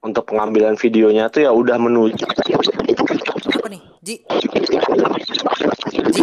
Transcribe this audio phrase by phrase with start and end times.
[0.00, 2.24] untuk pengambilan videonya tuh ya udah menuju
[3.52, 3.82] Apa nih?
[4.00, 4.14] Ji.
[6.08, 6.22] Ji.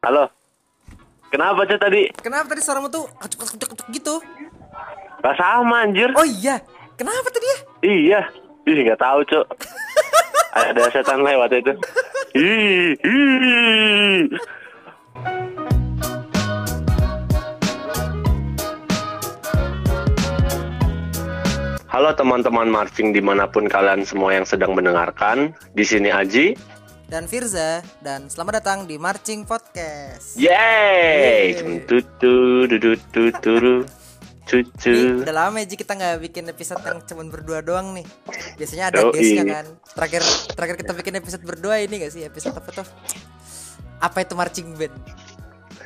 [0.00, 0.24] halo
[1.28, 3.04] kenapa tuh tadi Kenapa tadi suaramu tuh
[3.92, 4.16] gitu?
[5.18, 6.56] Gak sama anjir Oh iya.
[6.96, 7.58] Kenapa tadi ya?
[7.84, 8.20] iya
[8.64, 9.46] ih nggak tahu cok
[10.52, 11.72] ada setan lewat itu
[12.34, 14.28] ih, ih.
[21.88, 26.52] Halo teman-teman Marving di mana pun kalian semua yang sedang mendengarkan Di sini Aji
[27.08, 30.36] Dan Firza dan selamat datang di Marching Podcast.
[30.36, 31.88] Yeay Yeay.
[31.88, 33.88] Tutu dudu tuturu
[34.44, 38.04] Cucu Ini udah lama ya Ji kita nggak bikin episode yang cuma berdua doang nih.
[38.60, 39.66] Biasanya ada guestnya kan.
[39.96, 42.86] Terakhir terakhir kita bikin episode berdua ini gak sih episode apa tuh?
[44.04, 44.92] Apa itu marching band?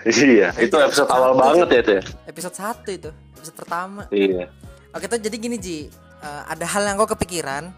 [0.03, 4.03] Iya itu episode awal banget ya itu ya Episode 1 itu, episode pertama.
[4.11, 4.50] Iya
[4.92, 5.88] Oke tuh jadi gini Ji,
[6.23, 7.74] Eh, ada hal yang kau kepikiran,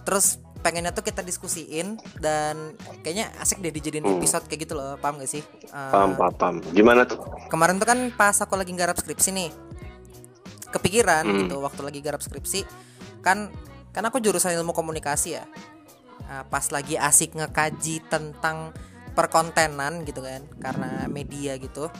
[0.00, 2.72] terus pengennya tuh kita diskusiin dan
[3.04, 5.44] kayaknya asik deh dijadiin episode kayak gitu loh, paham gak sih?
[5.68, 5.92] Hmm.
[5.92, 9.50] Paham paham paham Gimana tuh kemarin tuh kan pas aku lagi garap skripsi nih
[10.68, 11.38] kepikiran Hmm.
[11.44, 12.64] gitu waktu lagi garap skripsi
[13.20, 13.52] kan
[13.92, 15.44] kan aku jurusan ilmu komunikasi ya
[16.24, 18.72] Nah, pas lagi asik ngekaji tentang
[19.12, 21.92] perkontenan gitu kan karena media gitu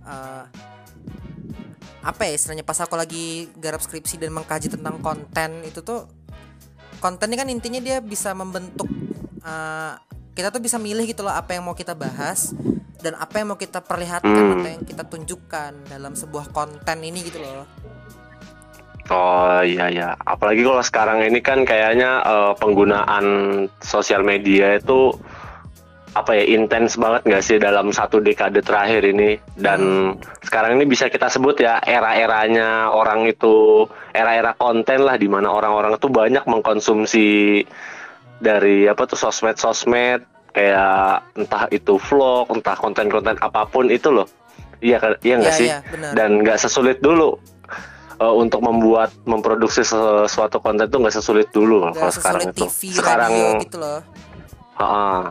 [0.00, 0.44] Eh,
[2.00, 6.08] apa ya istilahnya pas aku lagi garap skripsi dan mengkaji tentang konten itu tuh
[6.98, 8.88] konten ini kan intinya dia bisa membentuk
[9.40, 9.92] eh,
[10.32, 12.56] kita tuh bisa milih gitu loh apa yang mau kita bahas
[13.00, 14.60] dan apa yang mau kita perlihatkan Hmm.
[14.60, 17.64] atau yang kita tunjukkan dalam sebuah konten ini gitu loh
[19.10, 23.26] Oh iya ya, apalagi kalau sekarang ini kan kayaknya eh, penggunaan
[23.82, 25.10] sosial media itu
[26.10, 31.06] apa ya intens banget nggak sih dalam satu dekade terakhir ini dan sekarang ini bisa
[31.06, 37.62] kita sebut ya era-eranya orang itu era-era konten lah di mana orang-orang itu banyak mengkonsumsi
[38.36, 44.26] dari apa tuh sosmed-sosmed kayak entah itu vlog, entah konten-konten apa pun itu loh.
[44.80, 45.68] Iya kan, iya nggak Iya, sih?
[45.94, 46.10] benar.
[46.10, 47.38] Dan nggak sesulit dulu
[48.18, 52.64] eh, untuk membuat memproduksi sesuatu konten tuh nggak sesulit dulu Gak kalau sekarang sesulit itu.
[52.66, 54.00] TV, sekarang radio gitu loh
[54.76, 55.24] ah,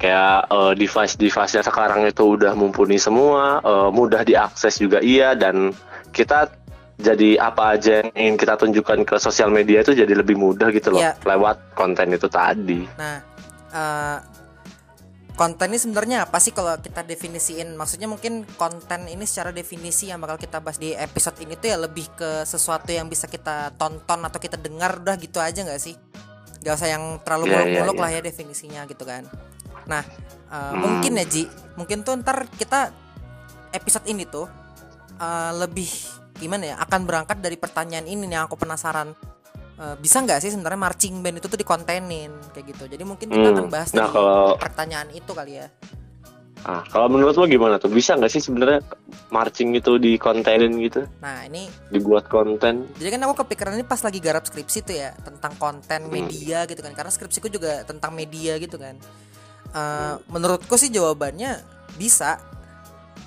[0.00, 5.76] kayak eh, device-device-nya sekarang itu udah mumpuni semua, eh, mudah diakses juga iya dan
[6.10, 6.48] kita
[7.00, 10.92] jadi apa aja yang ingin kita tunjukkan ke sosial media itu jadi lebih mudah gitu
[10.92, 11.16] loh Iya.
[11.24, 12.84] lewat konten itu tadi.
[13.00, 13.16] Nah,
[13.72, 14.18] eh,
[15.32, 17.72] konten ini sebenarnya apa sih kalau kita definisiin?
[17.72, 21.80] Maksudnya mungkin konten ini secara definisi yang bakal kita bahas di episode ini tuh ya
[21.80, 25.96] lebih ke sesuatu yang bisa kita tonton atau kita dengar udah gitu aja nggak sih?
[26.60, 28.02] Gak usah yang terlalu Iya, iya, muluk-muluk iya.
[28.04, 29.24] lah ya definisinya gitu kan.
[29.90, 30.02] Nah,
[30.46, 30.78] eh, Hmm.
[30.78, 32.94] mungkin ya Ji, mungkin tuh ntar kita
[33.72, 34.46] episode ini tuh
[35.18, 35.90] eh, lebih
[36.34, 36.74] gimana ya?
[36.78, 39.12] Akan berangkat dari pertanyaan ini nih yang aku penasaran.
[39.76, 43.48] Eh, bisa nggak sih sebenarnya marching band itu tuh dikontenin kayak gitu jadi mungkin kita
[43.48, 43.56] Hmm.
[43.56, 45.72] akan bahas Nah, kalau- pertanyaan itu kali ya
[46.60, 47.88] Ah, kalau menurut lo gimana tuh?
[47.88, 48.84] Bisa nggak sih sebenarnya
[49.30, 52.84] marching itu dikontenin gitu, nah ini dibuat konten?
[52.94, 56.12] jadi kan aku kepikiran ini pas lagi garap skripsi tuh ya tentang konten Hmm.
[56.12, 59.00] media gitu kan karena skripsiku juga tentang media gitu kan
[59.70, 61.62] Eh, menurutku sih jawabannya
[61.94, 62.42] bisa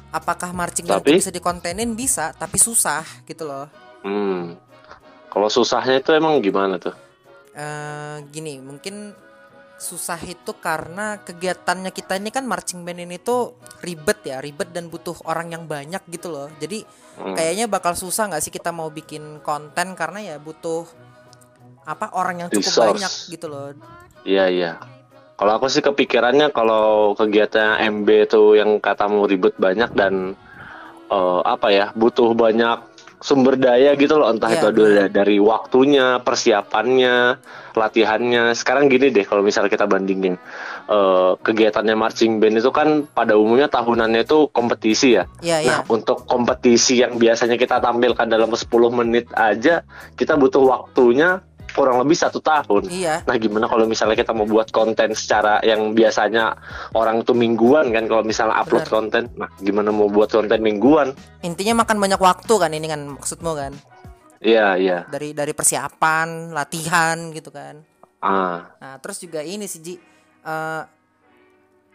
[0.09, 1.15] apakah marching band Tapi?
[1.15, 3.67] itu bisa dikontenin bisa tapi susah gitu loh
[4.01, 4.59] Hmm.
[5.25, 6.91] Kalau susahnya itu emang gimana tuh?
[7.49, 9.15] eh gini mungkin
[9.75, 14.87] susah itu karena kegiatannya kita ini kan marching band ini tuh ribet ya ribet dan
[14.87, 16.83] butuh orang yang banyak gitu loh jadi
[17.13, 17.37] Hmm.
[17.37, 20.83] kayaknya bakal susah nggak sih kita mau bikin konten karena ya butuh
[21.83, 22.89] apa orang yang cukup Resource.
[22.91, 23.71] banyak gitu loh
[24.23, 24.71] Iya iya.
[25.33, 30.37] Kalau aku sih kepikirannya kalau kegiatan MB tuh yang katamu ribet banyak dan
[31.09, 36.19] eh, apa ya butuh banyak sumber daya gitu loh entah Iya, itu ada dari waktunya,
[36.19, 37.39] persiapannya,
[37.71, 38.51] latihannya.
[38.51, 40.35] Sekarang gini deh kalau misalnya kita bandingin
[40.91, 45.23] eh, kegiatannya marching band itu kan pada umumnya tahunannya itu kompetisi ya.
[45.39, 49.87] Iya Nah, iya untuk kompetisi yang biasanya kita tampilkan dalam 10 menit aja,
[50.19, 51.39] kita butuh waktunya
[51.73, 52.87] kurang lebih satu tahun.
[52.87, 56.53] iya Nah, gimana kalau misalnya kita mau buat konten secara yang biasanya
[56.93, 58.93] orang itu mingguan kan kalau misalnya upload Benar.
[58.93, 59.23] konten.
[59.35, 61.11] Nah, gimana mau buat konten mingguan?
[61.41, 63.73] intinya makan banyak waktu kan ini kan maksudmu kan
[64.39, 64.97] Iya, iya.
[65.07, 67.83] dari dari persiapan latihan gitu kan
[68.19, 69.95] Ah, Nah, terus juga ini sih Ji.
[70.41, 70.83] Eh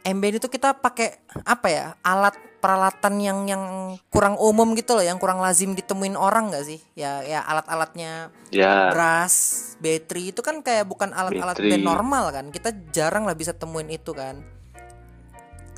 [0.05, 1.87] MB itu kita pakai apa ya?
[2.01, 3.65] Alat peralatan yang yang
[4.11, 6.79] kurang umum gitu loh, yang kurang lazim ditemuin orang nggak sih?
[6.99, 8.93] Ya ya alat-alatnya ya.
[8.93, 9.35] beras,
[9.79, 12.47] battery itu kan kayak bukan alat-alat band normal kan.
[12.51, 14.43] Kita jarang lah bisa temuin itu kan.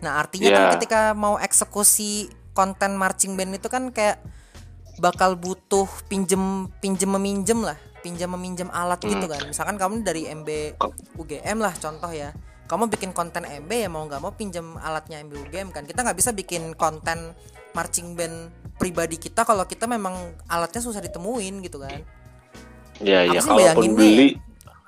[0.01, 0.73] Nah, artinya kan Ya.
[0.81, 4.19] ketika mau eksekusi konten marching band itu kan kayak
[5.01, 10.77] bakal butuh pinjem pinjem meminjem lah pinjam meminjam alat gitu kan misalkan kamu dari MB
[11.21, 12.33] UGM lah contoh ya
[12.71, 15.83] kamu bikin konten MB ya mau nggak mau pinjam alatnya MB UGM kan.
[15.83, 17.35] Kita nggak bisa bikin konten
[17.75, 20.15] marching band pribadi kita kalau kita memang
[20.47, 21.99] alatnya susah ditemuin gitu kan.
[23.03, 24.29] Ya ya sih kalaupun bayanginnya beli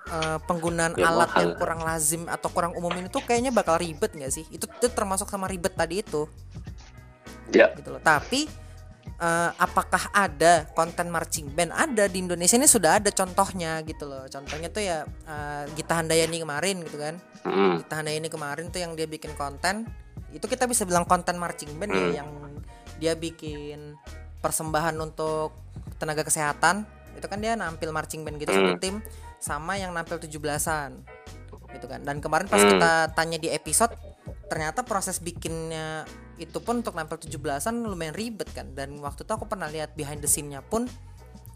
[0.06, 1.40] eh, penggunaan Ya, alat mahal.
[1.42, 4.46] yang kurang lazim atau kurang umum ini tuh kayaknya bakal ribet nggak sih?
[4.54, 6.30] Itu, itu termasuk sama ribet tadi itu.
[7.50, 7.74] Ya.
[7.74, 7.98] Gitu loh.
[7.98, 8.46] Tapi
[9.22, 11.70] eh, apakah ada konten marching band?
[11.70, 14.26] Ada di Indonesia ini sudah ada contohnya gitu loh.
[14.26, 17.14] Contohnya tuh ya eh, Gita Handayani kemarin gitu kan.
[17.42, 19.86] mm, Gita Handayani kemarin tuh yang dia bikin konten
[20.32, 22.30] itu kita bisa bilang konten marching band ya yang
[22.96, 23.94] dia bikin
[24.40, 25.54] persembahan untuk
[25.96, 26.82] tenaga kesehatan.
[27.14, 28.98] Itu kan dia nampil marching band gitu satu tim
[29.38, 30.98] sama yang nampil 17-an
[31.72, 32.00] gitu kan.
[32.02, 32.74] Dan kemarin pas Hmm.
[32.74, 33.92] kita tanya di episode
[34.48, 36.04] ternyata proses bikinnya
[36.44, 38.74] itu pun untuk nampil 17-an lumayan ribet kan.
[38.74, 40.86] Dan waktu itu aku pernah lihat behind the scene-nya pun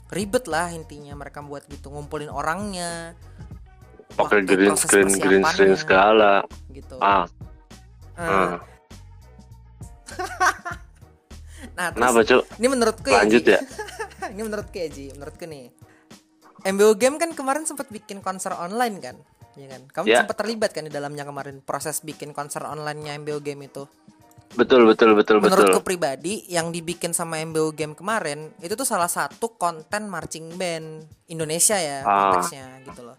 [0.06, 3.18] ribet lah intinya mereka buat gitu ngumpulin orangnya
[4.14, 6.46] pakai green screen green screen segala.
[6.70, 6.94] gitu.
[7.02, 7.26] Ah.
[8.14, 8.58] Eh, ah.
[11.76, 12.42] nah terus kenapa cuk?
[12.62, 13.52] ini menurutku ya lanjut Ji.
[13.52, 13.60] ya.
[14.32, 15.06] Ini menurutku ya Ji.
[15.14, 15.70] Menurutku nih
[16.66, 19.16] MBO Game kan kemarin sempat bikin konser online kan?
[19.54, 19.82] Ya kan?
[19.86, 20.22] Kamu Ya.
[20.24, 23.86] sempat terlibat kan di dalamnya kemarin proses bikin konser online-nya MBO Game itu
[24.54, 29.10] betul betul betul betul menurutku pribadi yang dibikin sama MBO Game kemarin itu tuh salah
[29.10, 32.30] satu konten marching band Indonesia ya Ah.
[32.30, 33.18] konteksnya gitu loh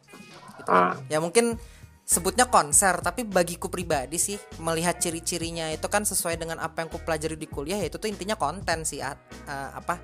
[0.58, 0.72] gitu.
[0.72, 0.96] Ah.
[1.06, 1.60] ya mungkin
[2.08, 6.98] sebutnya konser tapi bagiku pribadi sih melihat ciri-cirinya itu kan sesuai dengan apa yang ku
[6.98, 10.00] pelajari di kuliah ya itu tuh intinya konten sih at- eh, apa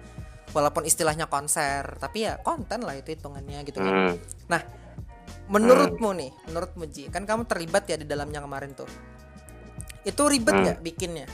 [0.52, 4.14] walaupun istilahnya konser tapi ya konten lah itu hitungannya gitu kan Hmm.
[4.46, 4.62] Nah,
[5.46, 8.88] menurutmu nih, menurutmu Ji, kan kamu terlibat ya di dalamnya kemarin tuh.
[10.04, 10.64] Itu ribet Hmm.
[10.68, 11.28] nggak bikinnya?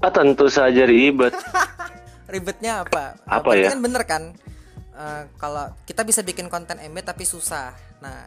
[0.00, 1.34] ah tentu saja ribet
[2.32, 3.20] Ribetnya apa?
[3.28, 3.70] Apa Berarti ya?
[3.76, 4.22] kan bener kan?
[4.92, 7.76] Eh, kalau kita bisa bikin konten MB tapi susah.
[8.00, 8.24] Nah,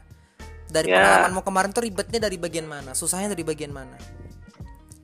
[0.68, 1.02] dari Ya.
[1.02, 2.94] pengalamanmu kemarin tuh ribetnya dari bagian mana?
[2.94, 3.98] Susahnya dari bagian mana?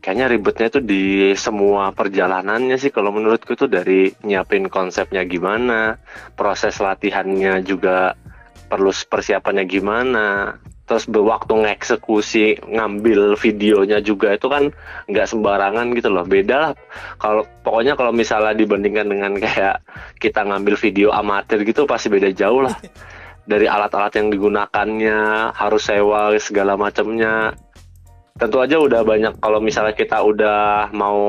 [0.01, 1.03] kayaknya ribetnya itu di
[1.38, 6.01] semua perjalanannya sih kalau menurutku tuh dari nyiapin konsepnya gimana
[6.33, 8.17] proses latihannya juga
[8.65, 10.57] perlu persiapannya gimana
[10.91, 14.75] terus waktu ngeksekusi ngambil videonya juga itu kan
[15.07, 16.27] nggak sembarangan gitu loh.
[16.27, 16.71] Beda lah.
[17.15, 19.79] Kalau pokoknya kalau misalnya dibandingkan dengan kayak
[20.19, 22.75] kita ngambil video amatir gitu pasti beda jauh lah.
[23.51, 27.55] Dari alat-alat yang digunakannya harus sewa segala macamnya.
[28.35, 31.19] Tentu aja udah banyak kalau misalnya kita udah mau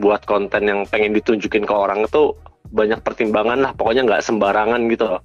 [0.00, 2.32] buat konten yang pengen ditunjukin ke orang itu
[2.72, 3.72] banyak pertimbangan lah.
[3.76, 5.20] Pokoknya nggak sembarangan gitu loh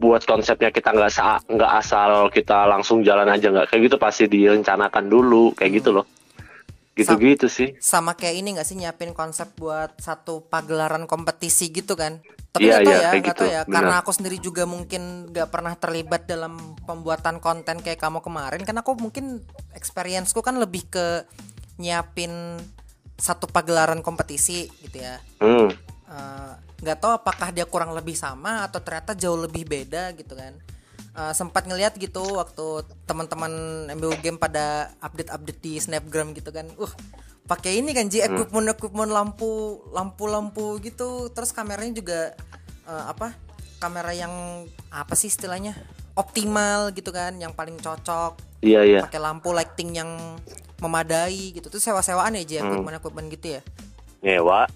[0.00, 4.24] buat konsepnya kita nggak sa- nggak asal kita langsung jalan aja nggak kayak gitu pasti
[4.26, 6.08] direncanakan dulu kayak gitu loh
[7.00, 12.20] gitu-gitu sih Sama kayak ini nggak sih nyiapin konsep buat satu pagelaran kompetisi gitu kan?
[12.50, 13.60] Tapi nggak tahu iya, ya, tahu gitu, ya.
[13.64, 13.72] benar.
[13.72, 18.60] Karena aku sendiri juga mungkin nggak pernah terlibat dalam pembuatan konten kayak kamu kemarin.
[18.66, 19.40] Kan aku mungkin
[19.72, 21.24] experienceku kan lebih ke
[21.80, 22.60] nyiapin
[23.16, 25.16] satu pagelaran kompetisi gitu ya.
[25.40, 25.68] hmm.
[26.10, 30.56] Eh, nggak tahu apakah dia kurang lebih sama atau ternyata jauh lebih beda gitu kan.
[31.10, 33.50] Eh, sempat ngeliat gitu waktu teman-teman
[33.92, 36.70] MBU game pada update-update di snapgram gitu kan.
[36.78, 36.90] Uh
[37.50, 41.28] pakai ini kan Ji equipment equipment lampu lampu lampu gitu.
[41.34, 42.20] Terus kameranya juga
[42.86, 43.34] eh, apa
[43.82, 45.74] kamera yang apa sih istilahnya?
[46.14, 48.62] Optimal gitu kan yang paling cocok.
[48.62, 49.00] Iya iya.
[49.02, 50.10] Pakai lampu lighting yang
[50.78, 51.68] memadai gitu.
[51.68, 53.62] Tuh sewa-sewaan ya Ji equipment equipment gitu ya?
[54.22, 54.70] Nyewa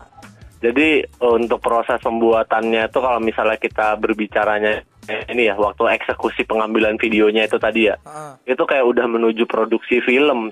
[0.64, 4.80] jadi untuk proses pembuatannya itu kalau misalnya kita berbicaranya
[5.28, 8.56] ini ya waktu eksekusi pengambilan videonya itu tadi ya Heeh.
[8.56, 10.48] itu kayak udah menuju produksi film.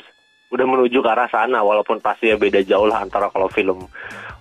[0.52, 3.88] Udah menuju ke arah sana walaupun pasti ya beda jauh lah antara kalau film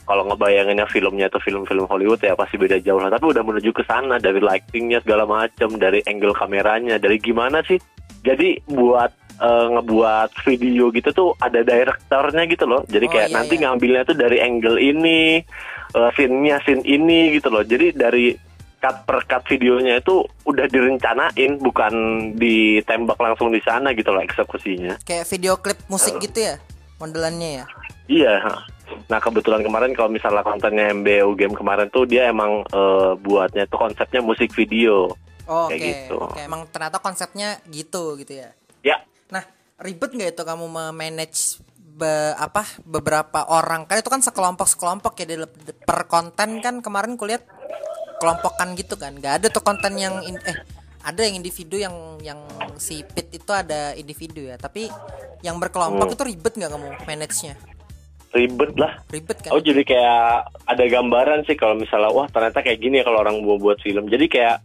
[0.04, 3.08] kalau ngebayanginnya filmnya itu film-film Hollywood ya pasti beda jauh lah.
[3.08, 7.80] Tapi udah menuju ke sana dari lightingnya segala macam dari angle kameranya dari gimana sih?
[8.28, 9.08] Jadi buat
[9.40, 12.82] eh, ngebuat video gitu tuh ada direkturnya gitu loh.
[12.88, 13.62] Jadi Oh, kayak iya, nanti iya.
[13.68, 15.42] ngambilnya tuh dari angle ini
[15.96, 17.64] eh, scene-nya scene ini gitu loh.
[17.64, 18.36] Jadi dari
[18.82, 21.94] cut per cut videonya itu udah direncanain bukan
[22.34, 24.98] ditembak langsung di sana gitu loh eksekusinya.
[25.06, 26.56] Kayak video klip musik gitu ya
[26.98, 27.66] modelannya ya?
[28.10, 28.34] Iya
[29.08, 33.80] nah kebetulan kemarin kalau misalnya kontennya MBU game kemarin tuh dia emang eh, buatnya tuh
[33.88, 35.16] konsepnya musik video.
[35.50, 35.76] Oh, oke.
[35.76, 36.16] Kayak gitu.
[36.22, 38.56] oke emang ternyata konsepnya gitu gitu ya
[39.32, 39.44] nah
[39.80, 43.88] ribet nggak itu kamu memanage be- apa beberapa orang?
[43.90, 45.48] Kan itu kan sekelompok sekelompok ya
[45.88, 47.48] per konten kan kemarin kulihat
[48.22, 49.18] kelompokan gitu kan.
[49.18, 50.58] Nggak ada tuh konten yang in- eh
[51.02, 52.38] ada yang individu yang yang
[52.78, 54.60] si pit itu ada individu ya.
[54.60, 54.86] Tapi
[55.42, 56.16] yang berkelompok Hmm.
[56.20, 57.56] itu ribet nggak kamu manage nya
[58.32, 59.04] ribet lah.
[59.12, 59.52] Ribet kan?
[59.52, 60.28] Oh jadi kayak
[60.64, 64.08] ada gambaran sih kalau misalnya wah ternyata kayak gini ya kalau orang mau buat film.
[64.08, 64.64] Jadi kayak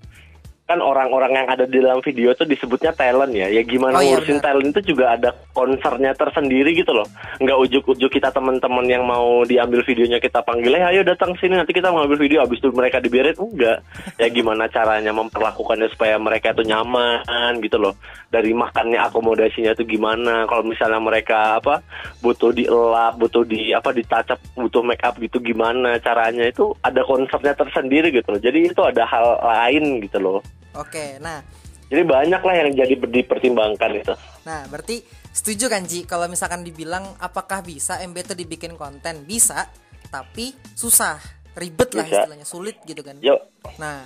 [0.67, 3.47] kan orang-orang yang ada di dalam video itu disebutnya talent ya.
[3.47, 4.47] Ya gimana Oh, iya, ngurusin benar.
[4.51, 7.07] talent itu juga ada konsernya tersendiri gitu loh.
[7.39, 11.71] Nggak ujuk-ujuk kita teman-teman yang mau diambil videonya kita panggil, "Eh, ayo datang sini nanti
[11.71, 13.79] kita mau ambil video habis itu mereka dibiarin enggak.
[14.19, 17.95] Ya gimana caranya memperlakukannya supaya mereka itu nyaman gitu loh.
[18.27, 20.51] Dari makannya akomodasinya itu gimana.
[20.51, 21.79] Kalau misalnya mereka apa
[22.19, 27.55] butuh dielap, butuh di apa ditacap, butuh make up gitu gimana caranya itu ada konsepnya
[27.55, 28.41] tersendiri gitu loh.
[28.43, 30.43] Jadi itu ada hal lain gitu loh.
[30.77, 31.41] Oke, nah,
[31.87, 34.11] Jadi banyak lah yang jadi dipertimbangkan itu.
[34.43, 39.23] nah berarti setuju kan Ji kalau misalkan dibilang apakah bisa MB itu dibikin konten?
[39.23, 39.71] Bisa,
[40.11, 41.15] tapi susah,
[41.55, 42.27] ribet lah Bisa.
[42.27, 43.15] istilahnya, sulit gitu kan.
[43.23, 43.39] Yuk,
[43.79, 44.03] Nah,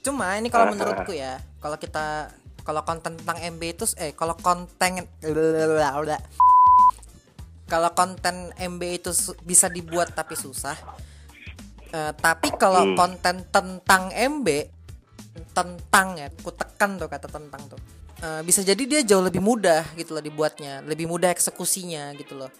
[0.00, 0.72] cuma ini kalau Ah.
[0.72, 5.04] menurutku ya, kalau kita kalau konten tentang MB itu eh kalau konten
[7.66, 9.10] kalau konten MB itu
[9.42, 10.74] bisa dibuat tapi susah.
[11.90, 12.96] Eh, tapi kalau Hmm.
[12.96, 14.46] konten tentang MB
[15.50, 17.80] tentang ya, ku tekan tuh kata tentang tuh.
[18.20, 22.50] Eh, bisa jadi dia jauh lebih mudah gitu loh dibuatnya, lebih mudah eksekusinya gitu loh.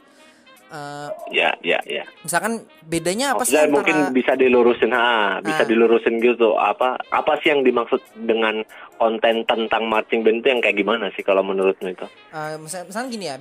[0.70, 2.06] Eh, ya, ya, ya.
[2.22, 5.68] misalkan bedanya apa sih Maksudnya antara mungkin bisa dilurusin, ha, bisa Ah.
[5.68, 6.54] dilurusin gitu.
[6.54, 8.62] Apa, apa sih yang dimaksud dengan
[8.94, 12.06] konten tentang marching band itu yang kayak gimana sih kalau menurutmu itu?
[12.30, 13.36] Eh, misalnya, misalnya gini ya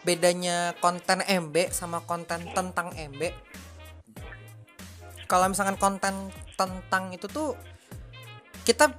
[0.00, 3.20] bedanya konten MB sama konten tentang MB
[5.28, 7.54] kalau misalkan konten tentang itu tuh
[8.64, 8.92] kita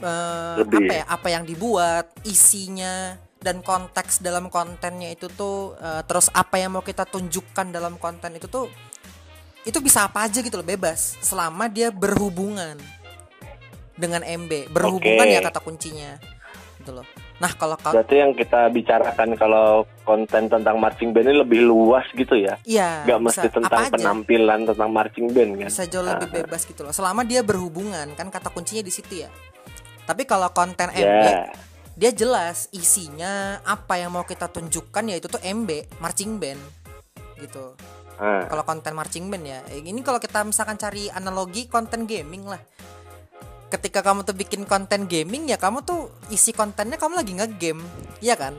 [0.00, 0.88] Lebih.
[0.88, 6.60] apa ya apa yang dibuat isinya dan konteks dalam kontennya itu tuh eh, terus apa
[6.60, 8.68] yang mau kita tunjukkan dalam konten itu tuh
[9.64, 12.80] itu bisa apa aja gitu loh bebas selama dia berhubungan
[13.96, 15.36] dengan MB berhubungan Oke.
[15.36, 16.16] ya kata kuncinya
[16.80, 17.06] gitu loh
[17.40, 22.04] nah kalau kau Berarti yang kita bicarakan kalau konten tentang marching band ini lebih luas
[22.12, 22.60] gitu ya?
[22.62, 25.66] Iya, Gak mesti tentang penampilan tentang marching band kan?
[25.66, 26.34] Bisa jauh lebih Ah.
[26.38, 26.92] bebas gitu loh.
[26.92, 29.32] Selama dia berhubungan kan kata kuncinya di situ ya.
[30.04, 31.48] Tapi kalau konten MB Ya,
[31.96, 36.60] dia jelas isinya apa yang mau kita tunjukkan yaitu tuh MB marching band
[37.36, 37.72] gitu.
[38.16, 39.64] ah, Kalau konten marching band ya.
[39.70, 42.60] Ini kalau kita misalkan cari analogi konten gaming lah.
[43.70, 47.82] Ketika kamu tuh bikin konten gaming ya kamu tuh isi kontennya kamu lagi nge-game,
[48.18, 48.58] iya kan?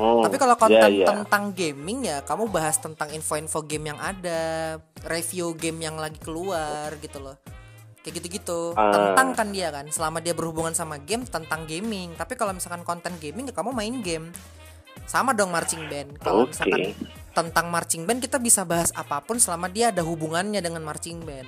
[0.00, 1.06] oh, Tapi kalau konten ya.
[1.06, 6.96] tentang gaming ya kamu bahas tentang info-info game yang ada, review game yang lagi keluar
[6.96, 7.36] gitu loh.
[8.00, 8.72] Kayak gitu-gitu.
[8.80, 8.88] Ah.
[8.88, 12.16] Tentang kan dia kan, selama dia berhubungan sama game tentang gaming.
[12.16, 14.32] Tapi kalau misalkan konten gaming ya kamu main game.
[15.04, 16.16] Sama dong marching band.
[16.22, 16.56] Kalau Oke.
[16.56, 16.96] misalkan
[17.30, 21.46] tentang marching band kita bisa bahas apa pun selama dia ada hubungannya dengan marching band.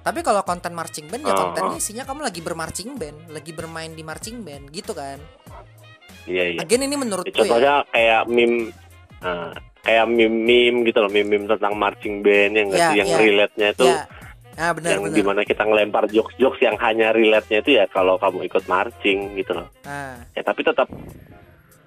[0.00, 1.38] Tapi kalau konten marching band ya Ah.
[1.38, 5.20] kontennya isinya kamu lagi bermarching band, lagi bermain di marching band gitu kan.
[6.24, 6.58] Iya, iya.
[6.58, 7.38] Again ini Ya, menurutku ya.
[7.38, 8.72] contohnya kayak meme,
[9.20, 13.08] ah, kayak meme, meme gitu loh, meme, meme tentang marching band yang Ya, sih, yang
[13.08, 13.18] ya.
[13.18, 14.04] relate-nya itu Ya.
[14.56, 15.16] Ah benar yang benar.
[15.16, 19.52] di mana kita ngelempar jokes-jokes yang hanya relate-nya itu ya kalau kamu ikut marching gitu
[19.54, 19.68] loh.
[19.82, 20.88] Nah, Ya tapi tetap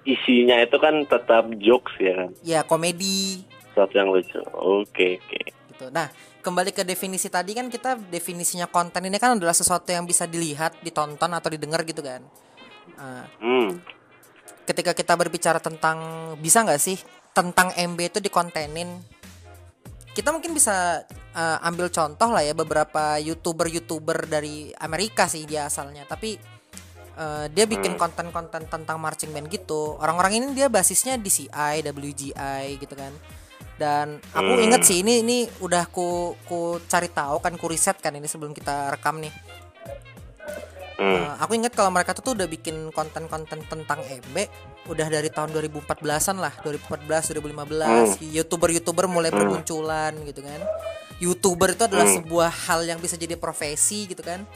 [0.04, 4.36] isinya itu kan tetap jokes ya kan, ya komedi sesuatu yang lucu.
[4.52, 5.40] Oke oke.
[5.70, 5.86] gitu.
[5.88, 6.10] Nah,
[6.44, 10.76] kembali ke definisi tadi kan kita definisinya konten ini kan adalah sesuatu yang bisa dilihat,
[10.84, 12.20] ditonton atau didengar gitu kan.
[13.00, 13.80] Ah, Hmm.
[14.68, 15.96] ketika kita berbicara tentang
[16.40, 16.96] bisa nggak sih
[17.32, 19.00] tentang MB itu dikontenin?
[20.14, 26.06] Kita mungkin bisa uh, ambil contoh lah ya beberapa youtuber-youtuber dari Amerika sih dia asalnya.
[26.06, 26.38] Tapi
[27.18, 29.98] uh, dia bikin konten-konten tentang marching band gitu.
[29.98, 33.12] Orang-orang ini dia basisnya DCI, WGI gitu kan
[33.74, 34.64] dan aku Hmm.
[34.64, 38.54] inget sih ini ini udah ku ku cari tahu kan ku riset kan ini sebelum
[38.54, 39.34] kita rekam nih
[40.94, 41.26] Hmm.
[41.26, 44.46] Uh, aku ingat kalau mereka tuh, tuh udah bikin konten-konten tentang MB
[44.86, 48.14] udah dari tahun 2014-an lah, 2014, 2015.
[48.22, 50.62] YouTuber-YouTuber mulai bermunculan gitu kan.
[51.18, 52.22] YouTuber itu adalah Hmm.
[52.22, 54.46] sebuah hal yang bisa jadi profesi gitu kan.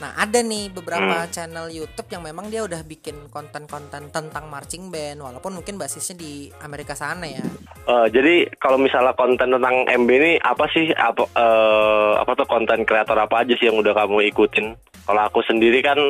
[0.00, 5.20] Nah, ada nih beberapa channel YouTube yang memang dia udah bikin konten-konten tentang marching band
[5.20, 7.44] walaupun mungkin basisnya di Amerika sana ya.
[7.84, 12.88] Eh, jadi kalau misalnya konten tentang MB ini apa sih apa eh, apa tuh konten
[12.88, 14.72] kreator apa aja sih yang udah kamu ikutin?
[15.04, 16.00] Kalau aku sendiri kan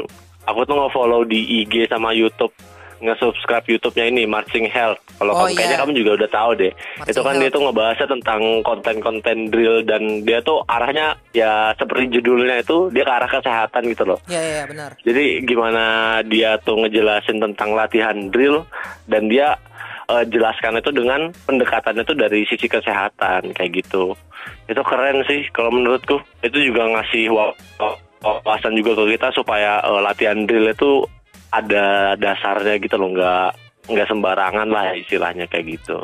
[0.46, 2.54] aku tuh nge-follow di IG sama YouTube
[3.00, 5.00] nge-subscribe YouTube-nya ini Marching Health.
[5.16, 5.82] Kalau Oh, kamu kayaknya iya.
[5.82, 6.72] kamu juga udah tahu deh.
[6.72, 7.52] Marching itu kan dia Health.
[7.52, 13.12] tuh ngebahasnya tentang konten-konten drill dan dia tuh arahnya ya seperti judulnya itu dia ke
[13.12, 14.18] arah kesehatan gitu loh.
[14.26, 14.90] Ya ya, ya benar.
[15.00, 15.84] Jadi gimana
[16.22, 18.64] dia tuh ngejelasin tentang latihan drill
[19.04, 19.56] dan dia
[20.06, 24.12] eh, jelaskan itu dengan pendekatannya itu dari sisi kesehatan kayak gitu.
[24.66, 26.16] Itu keren sih kalau menurutku.
[26.40, 27.56] Itu juga ngasih wa-
[28.20, 31.04] wawasan juga ke kita supaya eh, latihan drill itu
[31.50, 33.48] ada dasarnya gitu loh, nggak
[33.90, 35.98] nggak sembarangan lah istilahnya kayak gitu.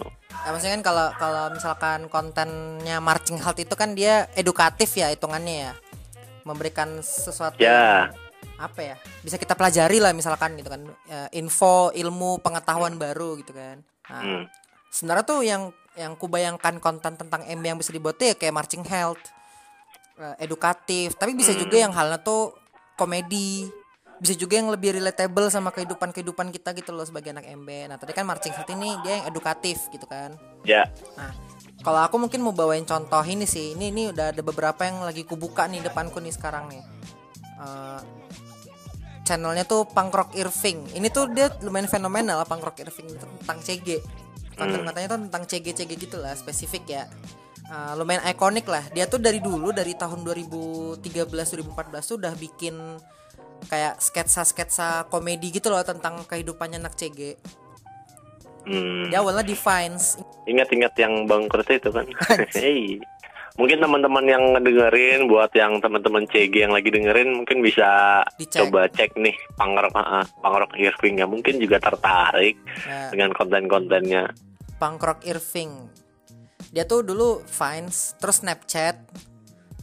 [0.47, 5.71] Ya, maksudnya kan kalau kalau misalkan kontennya marching health itu kan dia edukatif ya hitungannya
[5.71, 5.73] ya.
[6.43, 8.11] Memberikan sesuatu Ya.
[8.15, 8.27] yang
[8.57, 13.53] apa ya bisa kita pelajari lah misalkan gitu kan eh, info ilmu pengetahuan baru gitu
[13.53, 14.43] kan nah, Hmm.
[14.89, 15.63] sebenarnya tuh yang
[15.93, 19.21] yang kubayangkan konten tentang MB yang bisa dibuat tuh ya kayak marching health
[20.17, 22.57] eh, edukatif tapi bisa juga yang halnya tuh
[22.97, 23.69] komedi
[24.17, 27.97] bisa juga yang lebih relatable sama kehidupan kehidupan kita gitu loh sebagai anak MB nah
[28.01, 30.35] tadi kan marching health ini dia yang edukatif gitu kan
[30.67, 30.91] Ya.
[31.15, 31.31] Nah,
[31.87, 33.79] kalau aku mungkin mau bawain contoh ini sih.
[33.79, 36.83] Ini ini udah ada beberapa yang lagi kubuka nih depanku nih sekarang nih.
[37.63, 38.01] Eh,
[39.23, 40.91] channelnya tuh Punk Rock Irving.
[40.99, 44.03] Ini tuh dia lumayan fenomenal Punk Rock Irving tentang CG.
[44.59, 47.05] Konten katanya tuh tentang CG CG gitu lah, spesifik ya.
[47.71, 48.83] Eh, lumayan ikonik lah.
[48.91, 52.75] Dia tuh dari dulu dari tahun 2013 2014 tuh udah bikin
[53.67, 57.35] kayak sketsa-sketsa komedi gitu loh tentang kehidupannya anak CG.
[58.67, 59.07] Hmm.
[59.07, 60.19] Dia awalnya di Vines.
[60.45, 62.07] Ingat-ingat yang Bang Kursa itu kan.
[62.59, 62.99] Hei.
[63.57, 68.69] Mungkin teman-teman yang ngedengerin buat yang teman-teman CG yang lagi dengerin mungkin bisa Dicek.
[68.69, 73.09] coba cek nih Pangrok uh, Pangrok Irving ya mungkin juga tertarik Ya.
[73.09, 74.29] dengan konten-kontennya.
[74.77, 75.89] Punk Rock Irving.
[76.69, 79.01] Dia tuh dulu Vines, terus Snapchat,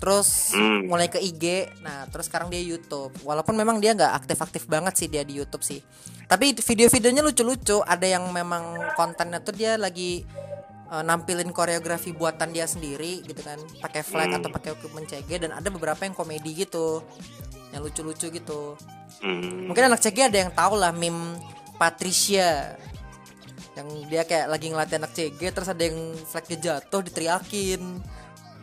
[0.03, 0.91] terus Hmm.
[0.91, 1.71] mulai ke IG.
[1.79, 3.15] Nah, terus sekarang dia YouTube.
[3.23, 5.79] Walaupun memang dia nggak aktif-aktif banget sih dia di YouTube sih.
[6.27, 7.79] Tapi video-videonya lucu-lucu.
[7.79, 10.27] Ada yang memang kontennya tuh dia lagi
[10.91, 15.55] eh, nampilin koreografi buatan dia sendiri gitu kan, pakai flag atau pakai equipment CG dan
[15.55, 16.99] ada beberapa yang komedi gitu.
[17.71, 18.75] Yang lucu-lucu gitu.
[19.23, 19.71] Hmm.
[19.71, 21.39] Mungkin anak CG ada yang tahu lah meme
[21.79, 22.75] Patricia
[23.73, 27.81] yang dia kayak lagi ngelatih anak CG terus ada yang flagnya jatuh diteriakin.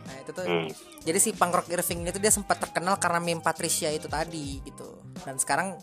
[0.06, 0.68] Nah, itu tuh Hmm.
[1.00, 5.00] Jadi si Punk Rock Irving itu dia sempat terkenal karena meme Patricia itu tadi gitu.
[5.24, 5.80] Dan sekarang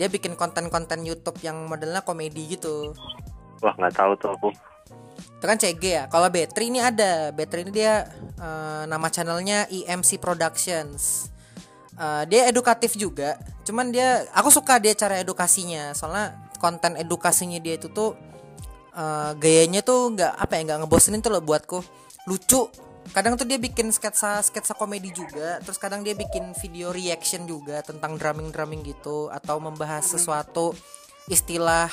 [0.00, 2.96] dia bikin konten-konten YouTube yang modelnya komedi gitu.
[3.60, 4.48] Wah nggak tahu tuh aku.
[5.36, 6.04] Itu kan CG ya.
[6.08, 7.28] Kalau Betri ini ada.
[7.36, 8.08] Betri ini dia
[8.40, 11.28] eh, nama channelnya EMC Productions.
[12.00, 13.36] Eh, dia edukatif juga.
[13.68, 15.92] Cuman dia aku suka dia cara edukasinya.
[15.92, 18.16] Soalnya konten edukasinya dia itu tuh
[18.96, 21.84] eh, gayanya tuh nggak apa ya nggak ngebosenin tuh loh buatku.
[22.24, 22.83] Lucu.
[23.12, 27.84] Kadang tuh dia bikin sketsa sketsa komedi juga, terus kadang dia bikin video reaction juga
[27.84, 30.72] tentang drumming drumming gitu atau membahas sesuatu
[31.28, 31.92] istilah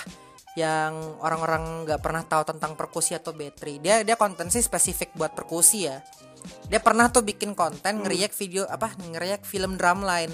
[0.60, 3.80] yang orang-orang nggak pernah tahu tentang perkusi atau battery.
[3.80, 6.04] Dia dia konten sih spesifik buat perkusi ya.
[6.68, 10.32] Dia pernah tuh bikin konten ngeriak video apa ngeriak film drumline.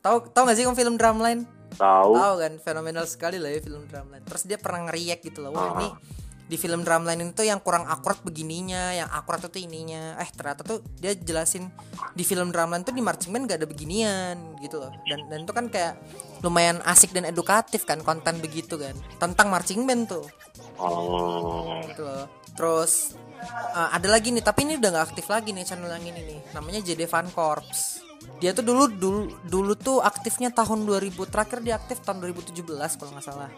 [0.00, 1.44] Tahu tahu nggak sih kamu film drumline?
[1.76, 2.12] Tahu.
[2.18, 4.24] Tahu kan fenomenal sekali lah ya film drumline.
[4.26, 5.54] Terus dia pernah ngeriak gitu loh.
[5.54, 5.88] Wah, ini
[6.50, 10.18] di film drumline ini tuh yang kurang akurat begininya, yang akurat itu ininya.
[10.18, 11.70] Eh ternyata tuh dia jelasin
[12.10, 14.90] di film drumline tuh di marching band gak ada beginian gitu loh.
[15.06, 15.94] Dan dan itu kan kayak
[16.42, 20.26] lumayan asik dan edukatif kan konten begitu kan tentang marching band tuh
[20.80, 21.78] Oh.
[21.86, 22.26] gitu loh.
[22.58, 23.14] Terus
[23.76, 26.38] eh, ada lagi nih, tapi ini udah nggak aktif lagi nih channel yang ini nih.
[26.50, 27.62] Namanya JD Fan Corps.
[28.40, 32.64] Dia tuh dulu dulu dulu tuh aktifnya tahun 2000, terakhir dia aktif tahun 2017
[32.98, 33.52] kalau nggak salah.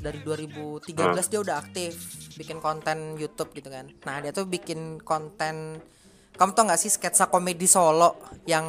[0.00, 0.90] Dari 2013
[1.26, 1.92] dia udah aktif
[2.34, 3.84] bikin konten YouTube gitu kan.
[4.02, 5.78] Nah, dia tuh bikin konten
[6.32, 8.64] kamu tau nggak sih sketsa komedi solo yang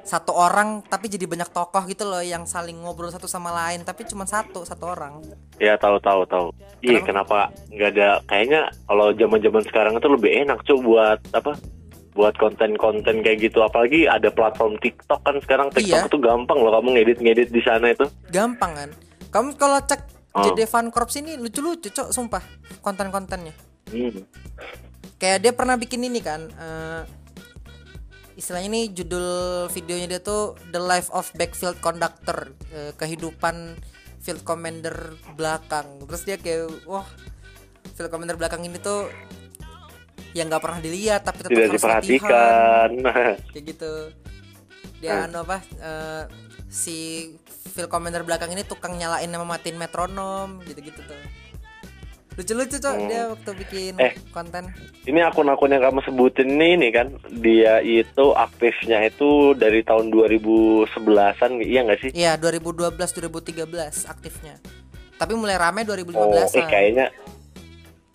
[0.00, 4.06] satu orang tapi jadi banyak tokoh gitu loh yang saling ngobrol satu sama lain tapi
[4.06, 5.18] cuma satu satu orang
[5.58, 6.54] Ya tahu tahu tahu.
[6.78, 11.58] Iya kenapa nggak ada kayaknya kalau zaman-zaman sekarang itu lebih enak cuy buat apa?
[12.14, 16.08] Buat konten-konten kayak gitu apalagi ada platform TikTok kan sekarang TikTok Iya.
[16.08, 18.06] itu gampang loh kamu ngedit-ngedit di sana itu.
[18.30, 18.90] gampang kan
[19.28, 20.00] kamu kalau cek
[20.36, 20.52] Oh.
[20.68, 22.42] Fan Corps ini lucu-lucu cok sumpah
[22.80, 23.54] konten-kontennya
[23.86, 24.26] Hmm.
[25.14, 27.02] kayak dia pernah bikin ini kan eh,
[28.34, 29.26] istilahnya ini judul
[29.70, 33.78] videonya dia tuh The Life of Backfield Conductor eh, kehidupan
[34.18, 37.06] field commander belakang terus dia kayak wah
[37.94, 39.06] field commander belakang ini tuh
[40.34, 42.90] yang nggak pernah dilihat tapi tetap Tidak harus latihan diperhatikan.
[43.54, 43.92] kayak gitu
[44.98, 46.24] dia anu apa eh,
[46.66, 47.30] si
[47.76, 51.20] field commander belakang ini tukang nyalain sama matiin metronom gitu-gitu tuh.
[52.36, 54.12] Lucu-lucu cok dia waktu bikin Eh.
[54.28, 54.68] konten.
[55.04, 61.64] Ini akun-akun yang kamu sebutin ini, ini kan dia itu aktifnya itu dari tahun 2011-an
[61.64, 62.10] iya nggak sih?
[62.12, 64.60] Iya 2012 2013 aktifnya.
[65.16, 67.06] Tapi mulai rame 2015 Oh, eh kayaknya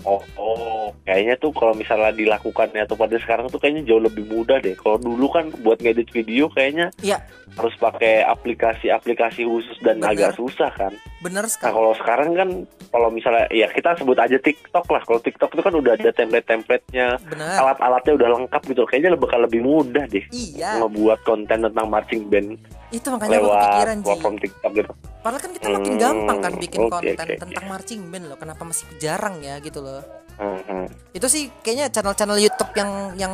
[0.01, 4.57] Oh, oh, kayaknya tuh kalau misalnya dilakukannya atau pada sekarang tuh kayaknya jauh lebih mudah
[4.57, 4.73] deh.
[4.73, 7.21] Kalau dulu kan buat ngedit video kayaknya Iya
[7.57, 10.15] harus pakai aplikasi-aplikasi khusus dan Bener.
[10.15, 10.93] agak susah kan.
[11.21, 12.49] Bener Nah sekali kalau sekarang kan
[12.89, 15.01] kalau misalnya ya kita sebut aja TikTok lah.
[15.01, 18.81] Kalau TikTok itu kan udah ada template-templatenya, alat-alatnya udah lengkap gitu.
[18.83, 22.57] Kayaknya bakal lebih mudah deh iya ngebuat konten tentang marching band
[22.91, 24.91] itu makanya lewat platform TikTok gitu.
[25.21, 27.35] Padahal kan kita makin Hmm, gampang kan bikin oke, konten oke.
[27.39, 28.35] tentang marching band loh.
[28.35, 30.03] Kenapa masih jarang ya gitu loh.
[30.39, 30.85] Mhm.
[31.11, 33.33] Itu sih kayaknya channel-channel YouTube yang yang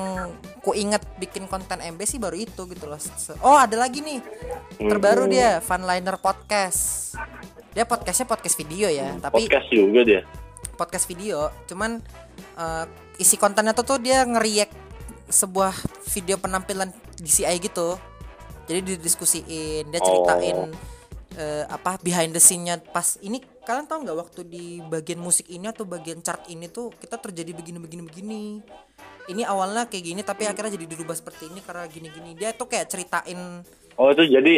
[0.65, 2.99] ku inget bikin konten MB sih baru itu gitu loh.
[3.45, 4.19] Oh, ada lagi nih.
[4.81, 5.31] Terbaru Hmm.
[5.31, 7.13] dia Funliner Podcast.
[7.77, 10.21] Dia podcastnya podcast video ya, tapi podcast juga dia
[10.77, 11.49] podcast video.
[11.65, 12.01] Cuman
[12.57, 12.86] eh,
[13.17, 14.69] isi kontennya tuh tuh dia ngeriak
[15.27, 15.73] sebuah
[16.13, 17.97] video penampilan DCI gitu.
[18.67, 20.96] Jadi didiskusiin, dia ceritain Oh.
[21.35, 25.67] Eh, apa behind the scene-nya pas ini kalian tahu nggak waktu di bagian musik ini
[25.67, 28.43] atau bagian chart ini tuh kita terjadi begini begini begini.
[29.27, 32.31] Ini awalnya kayak gini tapi akhirnya jadi dirubah seperti ini karena gini-gini.
[32.31, 33.59] Dia tuh kayak ceritain
[33.97, 34.53] oh itu jadi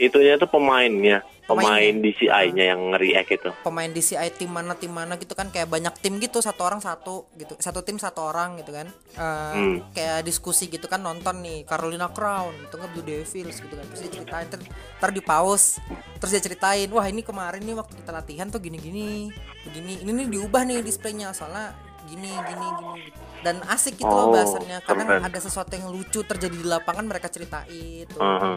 [0.00, 1.20] itunya tuh pemainnya
[1.54, 1.94] pemain.
[1.98, 6.16] DCI-nya yang nge-react itu pemain DCI tim mana tim mana gitu kan kayak banyak tim
[6.16, 9.76] gitu satu orang satu gitu satu tim satu orang gitu kan Eh, Hmm.
[9.90, 14.00] kayak diskusi gitu kan nonton nih Carolina Crown itu kan Blue Devils gitu kan terus
[14.00, 14.60] dia ceritain ter,
[14.96, 15.78] ntar di pause
[16.16, 19.28] terus dia ceritain wah ini kemarin nih waktu kita latihan tuh gini gini
[19.62, 23.18] begini ini nih diubah nih displaynya soalnya gini gini gini gitu.
[23.42, 25.22] dan asik gitu loh Oh, bahasannya kadang keren.
[25.22, 28.56] ada sesuatu yang lucu terjadi di lapangan mereka ceritain tuh Mhm.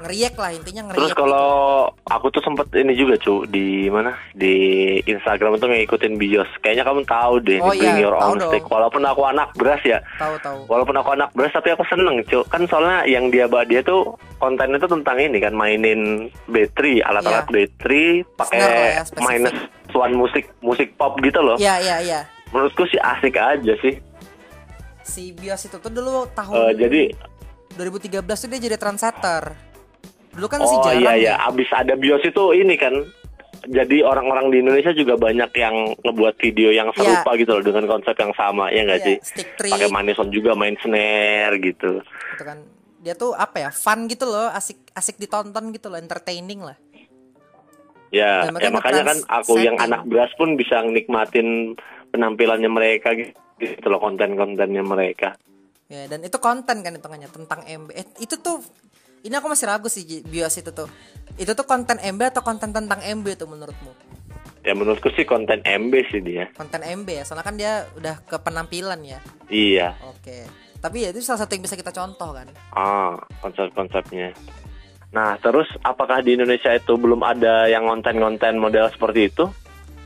[0.00, 1.20] Ngeriak lah intinya ngeriak Terus gitu.
[1.20, 1.48] kalau
[2.08, 4.54] aku tuh sempet ini juga cu di mana di
[5.04, 6.48] Instagram itu ngikutin bios.
[6.58, 8.48] Kayaknya kamu tahu deh Oh di Bring iya, Your Own dong.
[8.48, 8.64] Stick.
[8.64, 12.40] Walaupun aku anak beras ya, tahu tahu walaupun aku anak beras tapi aku seneng cu.
[12.48, 16.00] Kan soalnya yang dia bawa dia tuh kontennya tuh tentang ini kan mainin
[16.46, 17.68] B3 alat-alat Iya.
[17.68, 17.84] B3
[18.34, 19.28] pakai ya, spesifik.
[19.28, 19.56] minus
[19.92, 21.54] one musik musik pop gitu loh.
[21.54, 24.00] Iya iya iya Menurutku sih asik aja sih.
[25.02, 27.02] si Bios itu tuh dulu tahun Eh, jadi
[27.80, 29.56] 2013 tuh dia jadi trendsetter.
[30.30, 31.16] Dulu kan masih oh jarang iya ya.
[31.16, 32.92] iya, abis ada bios itu ini kan.
[33.60, 38.16] Jadi orang-orang di Indonesia juga banyak yang ngebuat video yang serupa gitu loh dengan konsep
[38.16, 39.44] yang sama ya nggak Iya, sih?
[39.68, 42.00] Pakai manison juga main snare gitu.
[42.00, 42.64] gitu kan.
[43.00, 43.70] Dia tuh apa ya?
[43.70, 46.76] Fun gitu loh, asik asik ditonton gitu loh, entertaining lah.
[48.10, 49.86] Ya, Dan ya makanya kan aku yang setting.
[49.86, 51.78] anak beras pun bisa nikmatin
[52.10, 55.36] penampilannya mereka gitu loh konten-kontennya mereka.
[55.90, 57.88] Ya, dan itu konten kan hitungannya tentang MB.
[57.92, 58.62] Eh, itu tuh
[59.20, 60.86] ini aku masih ragu sih Bios itu tuh.
[61.34, 63.90] Itu tuh konten MB atau konten tentang MB tuh menurutmu?
[64.62, 66.46] Ya menurutku sih konten MB sih dia.
[66.54, 69.18] Konten MB ya, soalnya kan dia udah ke penampilan ya.
[69.50, 69.98] Iya.
[70.06, 70.46] Oke.
[70.78, 72.46] Tapi ya itu salah satu yang bisa kita contoh kan.
[72.70, 74.30] Ah, konsep-konsepnya.
[75.10, 79.50] Nah, terus apakah di Indonesia itu belum ada yang konten-konten model seperti itu?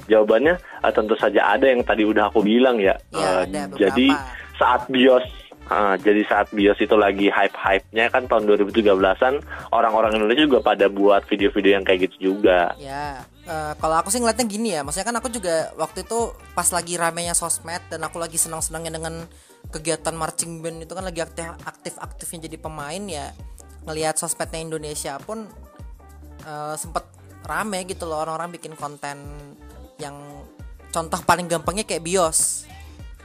[0.04, 2.96] Jawabannya eh, tentu saja ada yang tadi udah aku bilang ya.
[3.12, 3.80] Iya, Eh, ada beberapa.
[3.84, 4.08] jadi
[4.54, 5.26] saat bios
[5.70, 9.40] ah, jadi saat bios itu lagi hype-hype-nya kan tahun 2013-an
[9.72, 12.76] orang-orang Indonesia juga pada buat video-video yang kayak gitu juga.
[12.76, 16.68] Ya, eh, kalau aku sih ngeliatnya gini ya, maksudnya kan aku juga waktu itu pas
[16.68, 19.14] lagi ramenya sosmed dan aku lagi senang-senangnya dengan
[19.72, 23.32] kegiatan marching band itu kan lagi aktif aktif-aktifnya jadi pemain ya,
[23.88, 25.48] ngelihat sosmednya Indonesia pun
[26.44, 27.04] eh, sempet
[27.44, 29.20] rame gitu loh orang-orang bikin konten
[30.00, 30.16] yang
[30.88, 32.64] contoh paling gampangnya kayak bios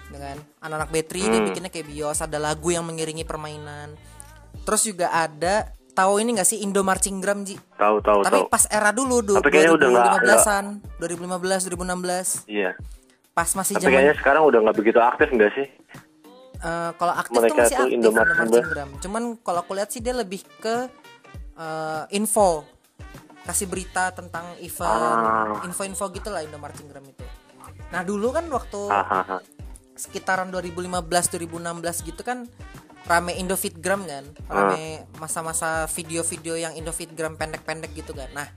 [0.09, 1.45] dengan anak-anak B3 dia Hmm.
[1.45, 3.93] bikinnya kayak bios ada lagu yang mengiringi permainan
[4.63, 8.49] terus juga ada tahu ini gak sih Indo Marching Gram Ji Tahu tahu tapi tahu.
[8.49, 10.65] pas era dulu du, Tapi kayaknya udah nggak- 2015-an,
[10.97, 12.71] 2015, 2016 Iya.
[13.31, 15.67] pas masih Tapi zaman kayaknya sekarang udah nggak begitu aktif nggak sih?
[16.59, 18.89] eh, kalau aktif tuh mereka masih tuh aktif Indo Indo Marching Gram.
[18.99, 20.75] Cuman kalau aku lihat sih dia lebih ke
[21.55, 22.63] eh, info
[23.41, 25.59] kasih berita tentang event, Ah.
[25.63, 27.23] info-info gitu lah Indo Marching Gram itu.
[27.89, 29.39] Nah, dulu kan waktu Hahaha.
[29.99, 31.43] Sekitaran 2015 2016
[32.05, 32.47] gitu kan
[33.03, 34.83] rame Indofitgram kan rame
[35.17, 38.47] masa-masa video-video yang Indofitgram pendek-pendek gitu kan nah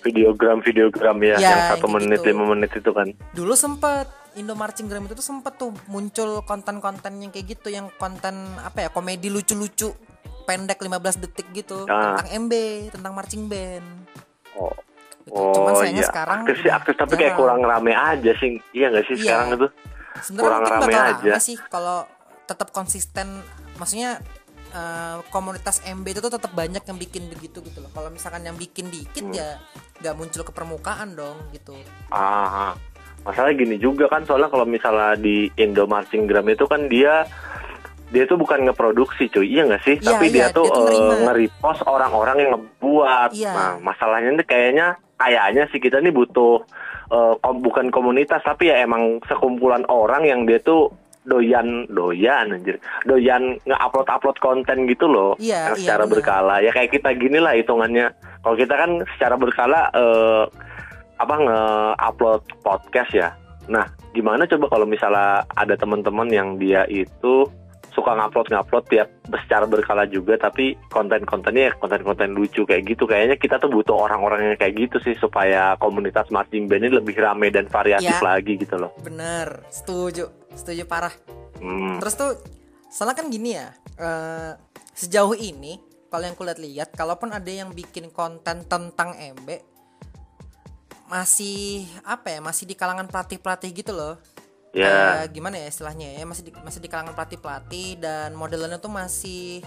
[0.00, 2.28] Videogram videogram ya, Ya, yang satu kayak menit gitu.
[2.30, 3.08] lima menit itu kan.
[3.32, 7.92] dulu sempet Indo Marching Gram itu tuh sempet tuh muncul konten-konten yang kayak gitu yang
[7.94, 9.92] konten apa ya komedi lucu-lucu
[10.42, 12.16] pendek 15 detik gitu Ah.
[12.16, 12.52] tentang MB
[12.90, 13.84] tentang marching band
[14.52, 14.72] Oh.
[15.20, 15.36] Gitu.
[15.36, 16.08] Cuman sayangnya iya.
[16.08, 17.38] sekarang aktif sih aktif tapi kayak jarang.
[17.38, 18.56] kurang rame aja sih.
[18.70, 19.24] Iya nggak sih Iya.
[19.26, 19.68] sekarang itu?
[20.18, 21.34] Sebenarnya mungkin rame bakal aja.
[21.38, 22.04] sih kalau
[22.44, 23.40] tetap konsisten
[23.74, 24.18] maksudnya
[24.68, 28.54] eh, komunitas MB itu tuh tetap banyak yang bikin begitu gitu loh kalau misalkan yang
[28.54, 29.34] bikin dikit Hmm.
[29.34, 29.58] ya
[29.98, 31.74] nggak muncul ke permukaan dong gitu
[32.08, 32.74] Ah,
[33.20, 37.26] masalah gini juga kan soalnya kalau misalnya di Indo Marching Gram itu kan dia
[38.08, 40.82] dia tuh bukan ngeproduksi cuy iya nggak sih Iya, tapi iya, dia tuh, dia tuh
[40.82, 41.14] eh, nerima.
[41.24, 43.52] nge-repost orang-orang yang ngebuat Iya.
[43.52, 46.64] nah masalahnya ini kayaknya kayaknya sih kita nih butuh
[47.10, 50.88] eh, kom- bukan komunitas tapi ya emang sekumpulan orang yang dia tuh
[51.20, 56.12] doyan doyan anjir doyan nge-upload upload konten gitu loh Iya, yang iya, secara benar.
[56.16, 58.08] berkala ya kayak kita gini lah hitungannya
[58.40, 60.44] kalau kita kan secara berkala eh,
[61.20, 63.28] apa nge-upload podcast ya.
[63.68, 67.44] Nah, gimana coba kalau misalnya ada teman-teman yang dia itu
[67.90, 73.34] suka ngupload ngupload tiap secara berkala juga tapi konten-kontennya ya konten-konten lucu kayak gitu kayaknya
[73.34, 77.50] kita tuh butuh orang-orang yang kayak gitu sih supaya komunitas marching band ini lebih rame
[77.50, 78.22] dan variatif Ya.
[78.22, 81.12] lagi gitu loh bener setuju setuju parah
[81.60, 82.00] Hmm.
[82.00, 82.40] terus tuh
[82.88, 83.68] soalnya kan gini ya
[84.00, 84.56] eh,
[84.90, 85.76] sejauh ini
[86.08, 89.48] kalau yang kulihat lihat kalaupun ada yang bikin konten tentang MB
[91.06, 94.16] masih apa ya masih di kalangan pelatih pelatih gitu loh
[94.72, 95.24] ya.
[95.24, 96.22] Eh, gimana ya istilahnya ya?
[96.24, 99.62] Masih di, masih di kalangan pelatih pelatih dan modelannya tuh masih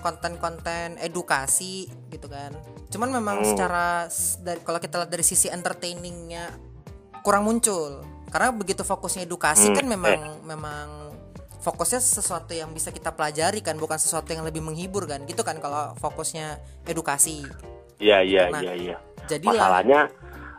[0.00, 2.54] konten-konten edukasi gitu kan.
[2.88, 3.48] Cuman memang Hmm.
[3.48, 4.08] secara
[4.40, 6.50] dari kalau kita lihat dari sisi entertainingnya
[7.20, 8.00] kurang muncul.
[8.30, 10.86] Karena begitu fokusnya edukasi Hmm, kan memang memang
[11.60, 15.20] fokusnya sesuatu yang bisa kita pelajari kan bukan sesuatu yang lebih menghibur kan.
[15.26, 17.44] Gitu kan kalau fokusnya edukasi.
[18.00, 18.96] Iya iya Nah, iya iya.
[19.28, 20.00] jadilah masalahnya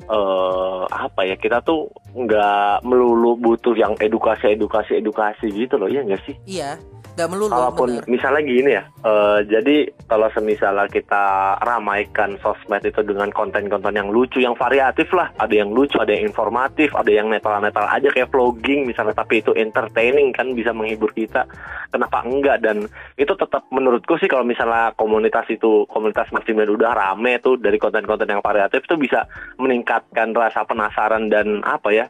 [0.10, 6.02] eh apa ya kita tuh nggak melulu butuh yang edukasi edukasi edukasi gitu loh ya
[6.02, 6.36] nggak sih?
[6.48, 6.78] Iya
[7.16, 8.04] nggak melulu Kalaupun bener.
[8.08, 14.40] misalnya gini ya, eh, jadi kalau semisalnya kita ramaikan sosmed itu dengan konten-konten yang lucu,
[14.40, 18.88] yang variatif lah, ada yang lucu, ada yang informatif, ada yang netral-netral aja kayak vlogging
[18.88, 21.44] misalnya, tapi itu entertaining kan bisa menghibur kita,
[21.92, 22.64] kenapa enggak?
[22.64, 22.88] Dan
[23.20, 28.28] itu tetap menurutku sih kalau misalnya komunitas itu komunitas band udah rame tuh dari konten-konten
[28.28, 29.28] yang variatif itu bisa
[29.60, 32.08] meningkatkan rasa penasaran dan apa ya?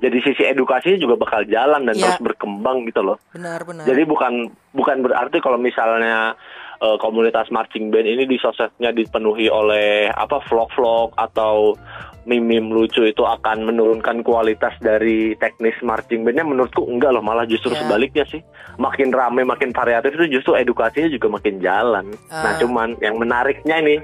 [0.00, 2.16] Jadi sisi edukasinya juga bakal jalan dan Iya.
[2.16, 3.20] terus berkembang gitu loh.
[3.30, 4.32] benar benar Jadi bukan
[4.72, 6.32] bukan berarti kalau misalnya
[6.78, 11.76] eh, komunitas marching band ini di sosmednya dipenuhi oleh apa vlog-vlog atau
[12.22, 17.70] meme-meme lucu itu akan menurunkan kualitas dari teknis marching bandnya menurutku enggak loh malah justru
[17.70, 17.80] Ya.
[17.80, 18.40] sebaliknya sih
[18.76, 22.40] makin rame makin variatif itu justru edukasinya juga makin jalan Ah.
[22.42, 23.94] nah cuman yang menariknya ini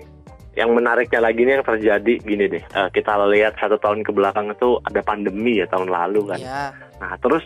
[0.56, 4.50] yang menariknya lagi ini yang terjadi gini deh eh, kita lihat satu tahun ke belakang
[4.50, 7.44] itu ada pandemi ya tahun lalu kan ya Nah, terus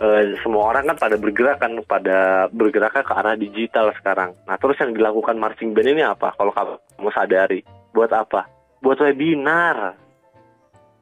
[0.00, 4.36] eh, semua orang kan pada bergerak kan pada bergeraknya ke arah digital sekarang.
[4.44, 6.36] Nah, terus yang dilakukan marching band ini apa?
[6.36, 7.60] Kalau kamu sadari,
[7.96, 8.48] buat apa?
[8.84, 9.96] Buat webinar.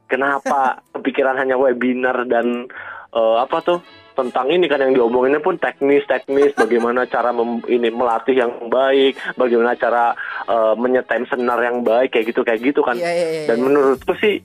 [0.07, 2.71] Kenapa kepikiran hanya webinar dan
[3.13, 3.81] eh, apa tuh?
[4.13, 9.17] Tentang ini kan yang diomonginnya pun teknis, teknis, bagaimana cara mem- ini melatih yang baik,
[9.35, 10.13] bagaimana cara
[10.45, 13.01] eh, menyetem senar yang baik, kayak gitu, kayak gitu kan.
[13.01, 13.65] Iya, iya, iya, Dan iya.
[13.65, 14.45] menurutku sih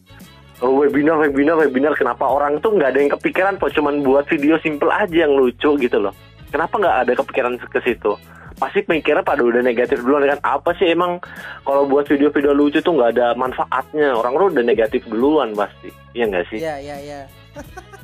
[0.63, 1.93] webinar, webinar, webinar.
[1.99, 5.75] Kenapa orang tuh nggak ada yang kepikiran kok cuman buat video simple aja yang lucu
[5.75, 6.15] gitu loh.
[6.47, 8.15] Kenapa nggak ada kepikiran ke situ?
[8.57, 11.21] Pasti mikirnya pada udah negatif duluan kan apa sih emang
[11.61, 16.25] kalau buat video-video lucu tuh nggak ada manfaatnya orang lu udah negatif duluan pasti iya
[16.25, 17.21] nggak sih Iya iya iya.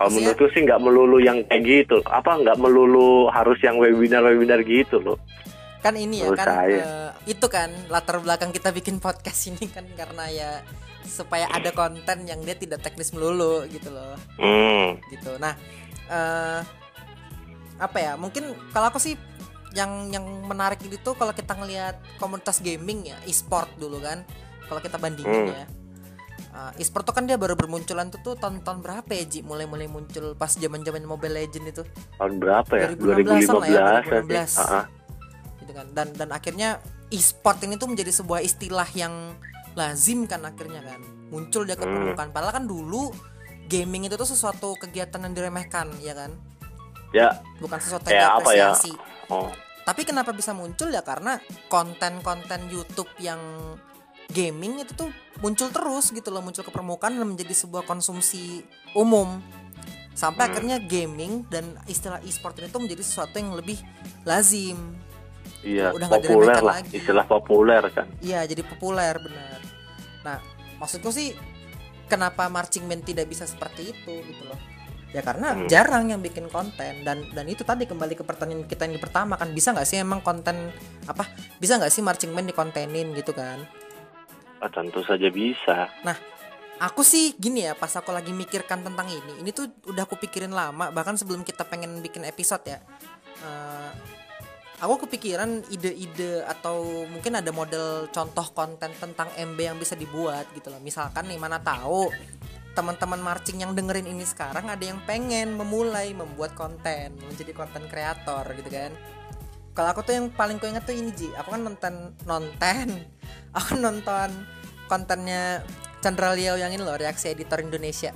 [0.00, 4.96] kalau menurutku sih nggak melulu yang kayak gitu apa nggak melulu harus yang webinar-webinar gitu
[4.98, 5.20] loh
[5.80, 6.76] Kan ini ya Menurut kan saya.
[6.76, 10.50] eh, itu kan latar belakang kita bikin podcast ini kan karena ya
[11.00, 14.12] supaya ada konten yang dia tidak teknis melulu gitu loh.
[14.36, 15.40] hmm Gitu.
[15.40, 15.56] Nah,
[16.06, 16.60] eh
[17.80, 18.12] apa ya?
[18.20, 19.16] Mungkin kalau aku sih
[19.72, 24.20] yang yang menarik itu kalau kita ngelihat komunitas gaming ya, e-sport dulu kan.
[24.68, 25.56] Kalau kita bandingin Hmm.
[25.56, 25.64] ya.
[26.50, 29.46] Eh, e-sport tuh kan dia baru bermunculan tuh tuh tahun-tahun berapa ya Ji?
[29.46, 31.82] Mulai-mulai muncul pas zaman-zaman Mobile Legend itu.
[32.18, 32.88] Tahun berapa ya?
[32.98, 34.50] 2016-an lah ya, 2015 2016.
[34.50, 34.58] sih.
[34.58, 34.84] Ah, ah.
[35.62, 35.86] gitu kan.
[35.94, 36.68] Dan dan akhirnya
[37.14, 39.38] e-sport ini tuh menjadi sebuah istilah yang
[39.78, 40.98] lazim kan akhirnya kan.
[41.30, 41.94] Muncul dia ke Hmm.
[41.94, 43.14] permukaan padahal kan dulu
[43.70, 46.34] gaming itu tuh sesuatu kegiatan yang diremehkan ya kan?
[47.14, 47.38] Ya.
[47.62, 48.68] Bukan sesuatu Kayak yang apa ya?
[49.30, 49.46] oh.
[49.86, 50.90] Tapi kenapa bisa muncul?
[50.90, 51.38] Ya karena
[51.70, 53.38] konten-konten YouTube yang
[54.30, 58.62] gaming itu tuh muncul terus gitu loh muncul ke permukaan dan menjadi sebuah konsumsi
[58.92, 59.42] umum
[60.12, 60.50] sampai Hmm.
[60.50, 63.78] akhirnya gaming dan istilah e-sport ini tuh menjadi sesuatu yang lebih
[64.22, 64.76] lazim
[65.60, 66.94] iya Udah populer lah lagi.
[66.94, 69.60] istilah populer kan Iya jadi populer benar.
[70.20, 70.38] Nah
[70.76, 71.32] maksudku sih
[72.06, 74.58] kenapa marching band tidak bisa seperti itu gitu loh?
[75.10, 75.66] Ya karena Hmm.
[75.66, 79.50] jarang yang bikin konten dan dan itu tadi kembali ke pertanyaan kita yang pertama kan
[79.50, 80.70] bisa nggak sih emang konten
[81.04, 81.26] apa
[81.58, 83.58] bisa nggak sih marching band dikontenin gitu kan?
[84.60, 85.88] Ah, tentu saja bisa
[86.80, 90.48] Aku sih gini ya pas aku lagi mikirkan tentang ini ini tuh udah aku pikirin
[90.48, 92.80] lama bahkan sebelum kita pengen bikin episode ya.
[93.44, 93.92] Eh,
[94.80, 100.72] aku kepikiran ide-ide atau mungkin ada model contoh konten tentang MB yang bisa dibuat gitu
[100.72, 100.80] loh.
[100.80, 102.08] Misalkan nih mana tahu
[102.72, 108.48] teman-teman marching yang dengerin ini sekarang ada yang pengen memulai membuat konten, menjadi konten kreator
[108.56, 108.92] gitu kan.
[109.70, 111.94] Kalau aku tuh yang paling ku inget tuh ini Ji, aku kan nonton
[112.26, 112.86] nonton
[113.58, 114.28] aku nonton
[114.90, 115.62] kontennya
[116.02, 118.10] Chandra Liao yang ini loh reaksi editor Indonesia.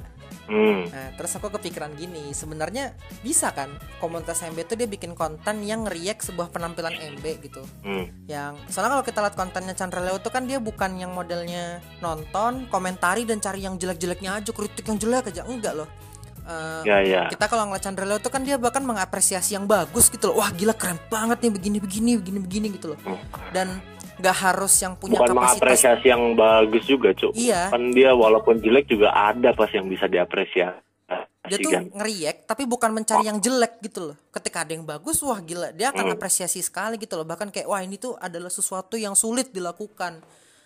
[0.45, 2.93] hmm Nah, terus aku kepikiran gini, sebenarnya
[3.25, 7.63] bisa kan komunitas MB tuh dia bikin konten yang react sebuah penampilan MB gitu.
[7.87, 11.81] hmm Yang soalnya kalau kita lihat kontennya Chandra Leo tuh kan dia bukan yang modelnya
[12.05, 15.89] nonton, komentari dan cari yang jelek-jeleknya aja, kritik yang jelek aja enggak loh.
[16.47, 17.23] Uh, Ya ya.
[17.33, 20.53] kita kalau ngeliat Chandra Leo tuh kan dia bahkan mengapresiasi yang bagus gitu loh wah
[20.53, 22.99] gila keren banget nih begini begini begini begini gitu loh
[23.53, 23.81] dan
[24.15, 27.35] nggak harus yang punya Bukan kapasitas mengapresiasi yang bagus juga, Cuk.
[27.35, 27.67] Iya.
[27.75, 30.79] Kan dia walaupun jelek juga ada pas yang bisa diapresiasi.
[31.45, 31.85] dia tuh kan.
[31.93, 35.93] ngeriak tapi bukan mencari yang jelek gitu loh ketika ada yang bagus wah gila dia
[35.93, 40.25] akan apresiasi sekali gitu loh bahkan kayak wah ini tuh adalah sesuatu yang sulit dilakukan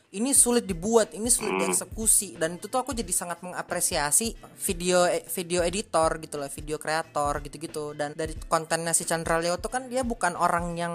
[0.08, 2.40] ini sulit dibuat ini sulit dieksekusi.
[2.40, 4.32] Dan itu tuh aku jadi sangat mengapresiasi
[4.64, 7.92] video video editor gitu loh video kreator gitu-gitu.
[7.92, 10.94] Dan dari kontennya si Chandra Leo tuh kan dia bukan orang yang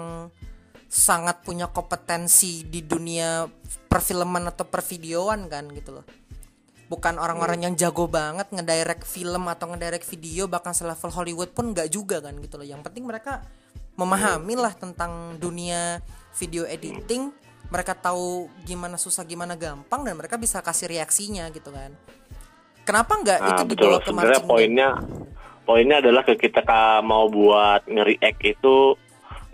[0.90, 3.46] sangat punya kompetensi di dunia
[3.90, 6.06] perfilman atau pervideoan kan gitu loh.
[6.90, 11.88] Bukan orang-orang yang jago banget ngedirect film atau ngedirect video bahkan selevel Hollywood pun nggak
[11.90, 12.66] juga kan gitu loh.
[12.66, 13.46] Yang penting mereka
[13.94, 16.02] memahami lah tentang dunia
[16.34, 17.30] video editing
[17.68, 21.90] mereka tahu gimana susah gimana gampang dan mereka bisa kasih reaksinya gitu kan
[22.82, 23.74] kenapa nggak Nah, itu betul.
[23.86, 24.52] dibawa ke Sebenarnya marching band?
[24.52, 24.88] poinnya
[25.64, 28.76] poinnya adalah ketika mau buat nge-react itu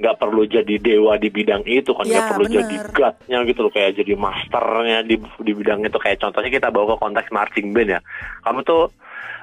[0.00, 2.56] nggak perlu jadi dewa di bidang itu kan nggak Ya, perlu bener.
[2.64, 6.96] jadi godnya gitu loh kayak jadi masternya di di bidang itu kayak contohnya kita bawa
[6.96, 8.00] ke konteks marching band ya
[8.42, 8.88] kamu tuh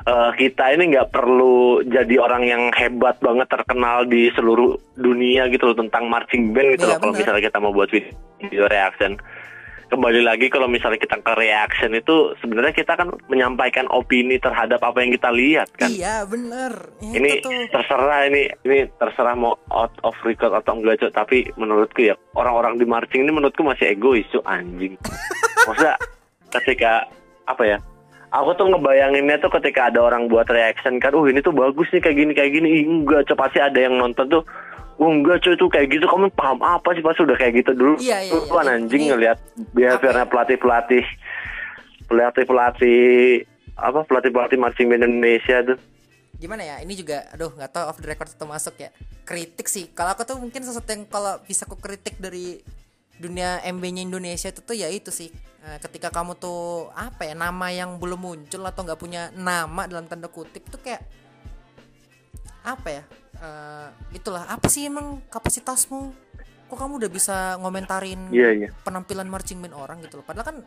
[0.03, 5.71] eh, kita ini nggak perlu jadi orang yang hebat banget terkenal di seluruh dunia gitu
[5.71, 6.99] loh tentang marching band gitu Iya, loh.
[6.99, 9.17] Kalau misalnya kita mau buat video, video reaction.
[9.87, 14.99] Kembali lagi kalau misalnya kita ke reaction itu sebenarnya kita kan menyampaikan opini terhadap apa
[14.99, 15.87] yang kita lihat kan?
[15.87, 17.71] Iya bener Ya, ini itu tuh.
[17.71, 21.15] terserah ini ini terserah mau out of record atau enggak cuk.
[21.15, 24.43] Tapi menurutku ya orang-orang di marching ini menurutku masih egois cuk.
[24.43, 24.99] Anjing.
[25.71, 25.95] Maksudnya
[26.51, 27.07] ketika
[27.47, 27.77] apa ya
[28.31, 32.01] aku tuh ngebayanginnya tuh ketika ada orang buat reaction kan uh ini tuh bagus nih
[32.03, 32.67] kayak gini kayak gini.
[32.81, 34.43] Ih, enggak cuk pasti ada yang nonton tuh
[34.97, 37.05] Oh enggak cuy itu kayak gitu kamu paham apa sih?
[37.05, 38.01] Pas udah kayak gitu dulu.
[38.01, 38.49] Iya, iya, iya.
[38.49, 39.37] kan anjing Ini- ngelihat
[39.77, 41.05] behaviornya pelatih pelatih
[42.09, 43.01] pelatih pelatih
[43.77, 45.77] apa pelatih pelatih marching band Indonesia tuh.
[46.41, 46.75] Gimana ya?
[46.81, 48.89] Ini juga aduh nggak tahu off the record atau masuk ya.
[49.21, 49.85] Kritik sih.
[49.93, 52.65] Kalau aku tuh mungkin sesuatu yang kalau bisa aku kritik dari
[53.21, 55.29] dunia MB-nya Indonesia itu tuh ya itu sih
[55.77, 60.27] ketika kamu tuh apa ya nama yang belum muncul atau nggak punya nama dalam tanda
[60.27, 61.03] kutip tuh kayak
[62.63, 63.03] apa ya
[63.37, 66.09] Eh, itulah apa sih emang kapasitasmu
[66.65, 68.69] kok kamu udah bisa ngomentarin Iya, iya.
[68.81, 70.57] penampilan marching band orang gitu loh padahal kan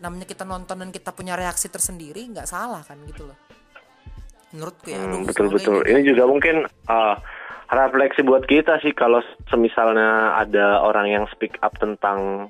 [0.00, 3.36] namanya kita nonton dan kita punya reaksi tersendiri nggak salah kan gitu loh
[4.50, 5.84] menurutku ya Hmm, betul betul.
[5.84, 7.14] ini- Ini juga mungkin uh,
[7.68, 12.48] refleksi buat kita sih kalau semisalnya ada orang yang speak up tentang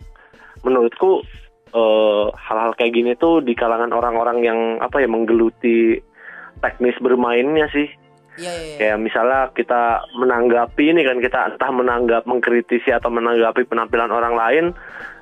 [0.62, 1.27] menurutku
[1.74, 5.98] uh, hal-hal kayak gini tuh di kalangan orang-orang yang apa ya menggeluti
[6.62, 7.88] teknis bermainnya sih.
[8.37, 8.76] iya iya iya.
[8.76, 14.66] Kayak misalnya kita menanggapi ini kan kita entah menanggap mengkritisi atau menanggapi penampilan orang lain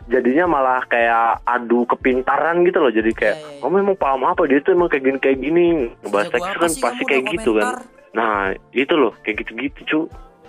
[0.04, 2.92] jadinya malah kayak adu kepintaran gitu loh.
[2.92, 3.61] Jadi kayak Iya, iya, iya.
[3.62, 4.42] kamu emang ngebahas apa?
[4.50, 5.66] Dia tuh emang kayak gini kayak gini.
[6.04, 7.66] Jago teks kan pasti kayak gitu kan.
[8.14, 10.00] nah itu loh kayak gitu-gitu cu.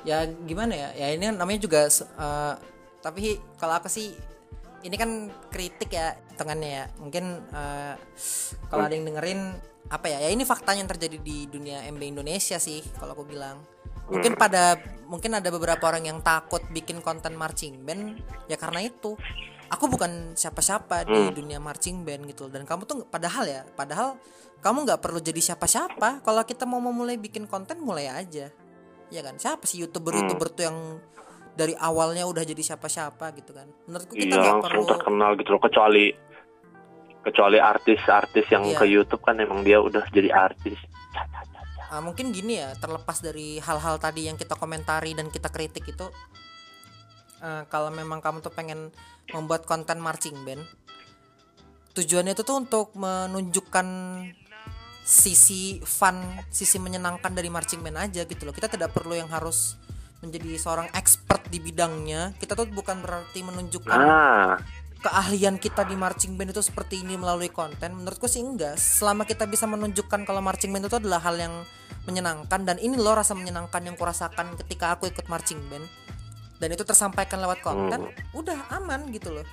[0.06, 0.90] Ya gimana ya?
[0.94, 2.54] Ya ini namanya juga eh,
[3.02, 4.14] tapi kalau aku sih
[4.86, 6.86] ini kan kritik ya hitungannya ya.
[7.02, 7.94] Mungkin eh,
[8.70, 9.58] kalau ada yang dengerin
[9.90, 10.22] apa ya?
[10.22, 13.58] Ya ini faktanya yang terjadi di dunia MB Indonesia sih kalau aku bilang.
[14.06, 14.78] Mungkin pada
[15.10, 18.22] mungkin ada beberapa orang yang takut bikin konten marching band.
[18.46, 19.18] Ya karena itu.
[19.66, 24.14] Aku bukan siapa-siapa di dunia marching band gitu dan kamu tuh padahal ya padahal
[24.62, 26.22] kamu nggak perlu jadi siapa-siapa.
[26.22, 28.54] Kalau kita mau memulai bikin konten mulai aja.
[29.10, 29.42] Ya kan?
[29.42, 30.78] Siapa sih youtuber youtuber tuh yang
[31.56, 33.68] dari awalnya udah jadi siapa-siapa gitu kan.
[33.88, 36.06] Menurutku kita iya langsung perlu terkenal gitu loh kecuali
[37.26, 38.78] kecuali artis-artis yang Iya.
[38.78, 40.78] ke YouTube kan emang dia udah jadi artis.
[41.90, 46.06] Ah, mungkin gini ya terlepas dari hal-hal tadi yang kita komentari dan kita kritik itu
[47.40, 48.92] eh, kalau memang kamu tuh pengen
[49.32, 50.62] membuat konten marching band
[51.96, 53.88] tujuannya itu tuh untuk menunjukkan
[55.06, 56.18] sisi fun
[56.52, 58.52] sisi menyenangkan dari marching band aja gitu loh.
[58.52, 59.80] Kita tidak perlu yang harus
[60.26, 64.58] menjadi seorang expert di bidangnya kita tuh bukan berarti menunjukkan nah
[65.06, 67.94] keahlian kita di marching band itu seperti ini melalui konten.
[67.94, 68.74] Menurutku sih enggak.
[68.82, 71.54] Selama kita bisa menunjukkan kalau marching band itu adalah hal yang
[72.10, 75.86] menyenangkan dan ini loh rasa menyenangkan yang kurasakan ketika aku ikut marching band.
[76.58, 79.46] Dan itu tersampaikan lewat konten udah aman gitu loh.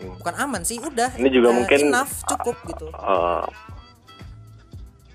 [0.00, 1.12] Bukan aman sih udah.
[1.12, 2.88] Ini juga eh, mungkin- enough cukup gitu.
[2.88, 3.44] Eh,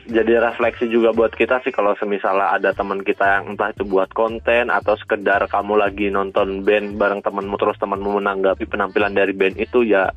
[0.05, 4.13] jadi refleksi juga buat kita sih kalau semisalnya ada teman kita yang entah itu buat
[4.13, 9.57] konten atau sekedar kamu lagi nonton band bareng temanmu terus temanmu menanggapi penampilan dari band
[9.57, 10.13] itu ya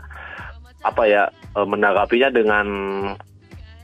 [0.84, 2.66] apa ya eh, menanggapinya dengan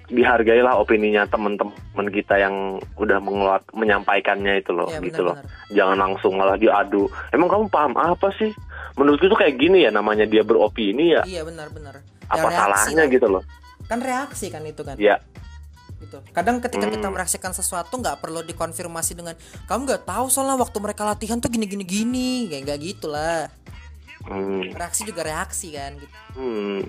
[0.05, 5.41] dihargailah opininya teman-teman kita yang udah mengeluar menyampaikannya itu loh Iya, gitu loh.
[5.73, 8.53] jangan langsung malah diadu emang kamu paham apa sih?
[8.95, 11.25] Menurutku itu kayak gini ya namanya dia beropini ya.
[11.27, 11.99] Iya benar-benar.
[11.99, 13.11] Ya, apa salahnya lah.
[13.11, 13.43] gitu loh.
[13.91, 14.95] Kan reaksi kan itu kan.
[15.01, 15.19] Ya
[16.05, 16.21] gitu.
[16.31, 17.15] Kadang ketika kita Hmm.
[17.17, 19.35] mereaksikan sesuatu nggak perlu dikonfirmasi dengan
[19.65, 23.49] kamu nggak tahu soalnya waktu mereka latihan tuh gini gini gini kayak nggak gitulah.
[24.25, 24.73] Hmm.
[24.73, 26.15] reaksi juga reaksi kan gitu.
[26.37, 26.81] Hmm.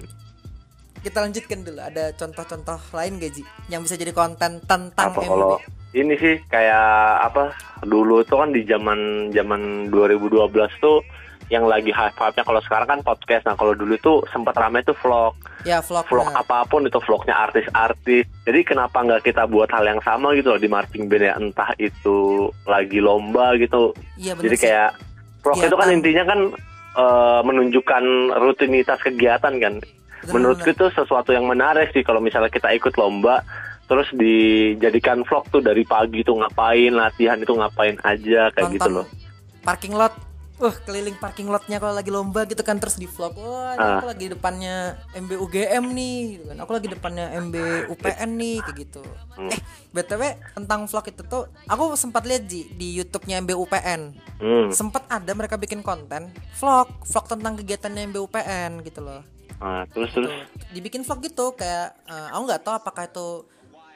[1.06, 1.78] kita lanjutkan dulu.
[1.78, 3.46] Ada contoh-contoh lain gak Ji?
[3.70, 5.62] Yang bisa jadi konten tentang apa MB kalau
[5.94, 6.90] ini sih kayak
[7.30, 7.54] apa?
[7.86, 10.50] Dulu tuh kan di zaman zaman 2012
[10.82, 11.06] tuh
[11.50, 12.44] yang lagi hype-hype-nya.
[12.44, 13.46] Kalau sekarang kan podcast.
[13.46, 15.38] Nah kalau dulu tuh sempat ramai tuh vlog.
[15.66, 16.42] Ya vlog vlog nah.
[16.42, 18.26] apa pun itu vlognya artis-artis.
[18.46, 21.34] Jadi kenapa nggak kita buat hal yang sama gitu loh di marching band ya?
[21.38, 23.94] Entah itu lagi lomba gitu.
[24.18, 24.64] Iya jadi sih.
[24.70, 24.90] kayak
[25.46, 25.98] vlog itu kan Kegiatan.
[26.02, 26.40] intinya kan
[26.98, 28.04] eh, menunjukkan
[28.42, 29.76] rutinitas kegiatan kan.
[30.26, 30.78] Bener, menurutku bener.
[30.82, 33.46] itu sesuatu yang menarik sih kalau misalnya kita ikut lomba
[33.86, 39.06] terus dijadikan vlog tuh dari pagi tuh ngapain latihan itu ngapain aja kayak gitu loh.
[39.62, 40.14] parking lot
[40.56, 44.00] uh keliling parking lotnya kalau lagi lomba gitu kan terus di vlog wah Ah.
[44.00, 46.58] aku lagi depannya MB UGM nih gitu kan.
[46.64, 47.56] Aku lagi depannya MB
[47.92, 49.04] UPN nih kayak gitu.
[49.36, 49.52] Hmm.
[49.52, 49.60] eh
[49.92, 50.22] btw
[50.56, 54.02] tentang vlog itu tuh aku sempat lihat Ji di YouTube-nya MB UPN
[54.40, 54.68] hmm.
[54.72, 59.22] sempat ada mereka bikin konten vlog vlog tentang kegiatannya MB UPN gitu loh.
[59.60, 60.32] Nah, terus terus?
[60.32, 63.28] Tuh, dibikin vlog gitu kayak eh, aku nggak tahu apakah itu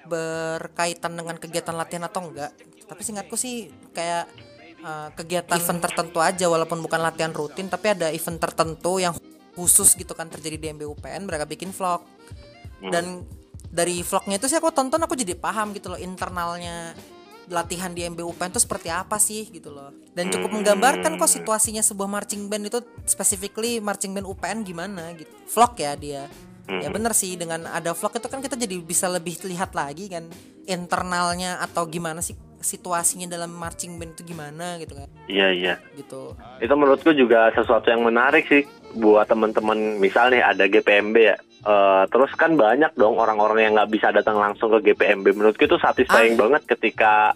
[0.08, 2.52] berkaitan dengan kegiatan latihan atau enggak
[2.90, 4.26] tapi singkatku sih kayak
[4.80, 9.14] eh, kegiatan event tertentu aja walaupun bukan latihan rutin tapi ada event tertentu yang
[9.54, 12.06] khusus gitu kan terjadi di MBUPN mereka bikin vlog.
[12.80, 13.28] Dan
[13.70, 16.96] dari vlognya itu sih aku tonton aku jadi paham gitu loh internalnya
[17.50, 19.92] latihan di MBUPN itu seperti apa sih gitu loh.
[20.14, 25.34] Dan cukup menggambarkan kok situasinya sebuah marching band itu specifically marching band UPN gimana gitu.
[25.50, 26.24] Vlog ya dia.
[26.70, 30.30] Ya bener sih dengan ada vlog itu kan kita jadi bisa lebih lihat lagi kan
[30.70, 35.10] internalnya atau gimana sih situasinya dalam marching band itu gimana gitu kan?
[35.32, 35.74] Iya iya.
[35.96, 36.36] Gitu.
[36.60, 38.68] Itu menurutku juga sesuatu yang menarik sih
[39.00, 41.38] buat teman-teman misal nih ada GPMB ya.
[41.60, 45.76] Eh, terus kan banyak dong orang-orang yang nggak bisa datang langsung ke GPMB menurutku itu
[45.76, 47.36] satisfying banget ketika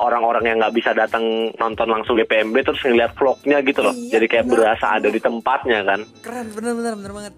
[0.00, 3.92] orang-orang yang nggak bisa datang nonton langsung GPMB terus ngeliat vlognya gitu loh.
[3.92, 4.56] Iya, jadi kayak benar.
[4.56, 6.00] berasa ada di tempatnya kan.
[6.24, 7.34] Keren bener bener bener banget.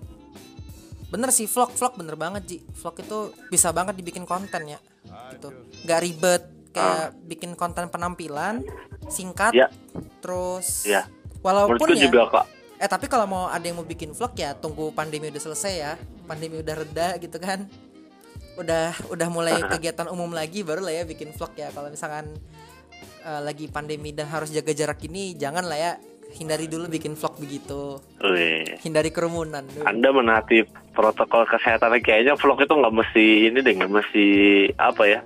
[1.11, 2.59] Bener sih vlog vlog bener banget Ji.
[2.79, 3.19] Vlog itu
[3.51, 4.79] bisa banget dibikin konten ya.
[5.35, 5.51] Gitu.
[5.83, 8.63] Nggak ribet kayak bikin konten penampilan
[9.07, 9.67] singkat Ya.
[10.23, 11.07] terus Iya.
[11.43, 12.47] walaupun ya juga kok
[12.77, 15.93] eh tapi kalau mau ada yang mau bikin vlog ya tunggu pandemi udah selesai ya
[16.25, 17.69] pandemi udah reda gitu kan
[18.57, 22.33] udah udah mulai kegiatan umum lagi baru lah ya bikin vlog ya kalau misalkan
[23.21, 25.93] eh, lagi pandemi dan harus jaga jarak ini jangan lah ya
[26.31, 28.79] hindari dulu bikin vlog begitu Wih.
[28.81, 29.83] hindari kerumunan dulu.
[29.83, 30.63] Anda menaati
[30.95, 34.27] protokol kesehatan kayaknya vlog itu nggak mesti ini deh nggak mesti
[34.79, 35.21] apa ya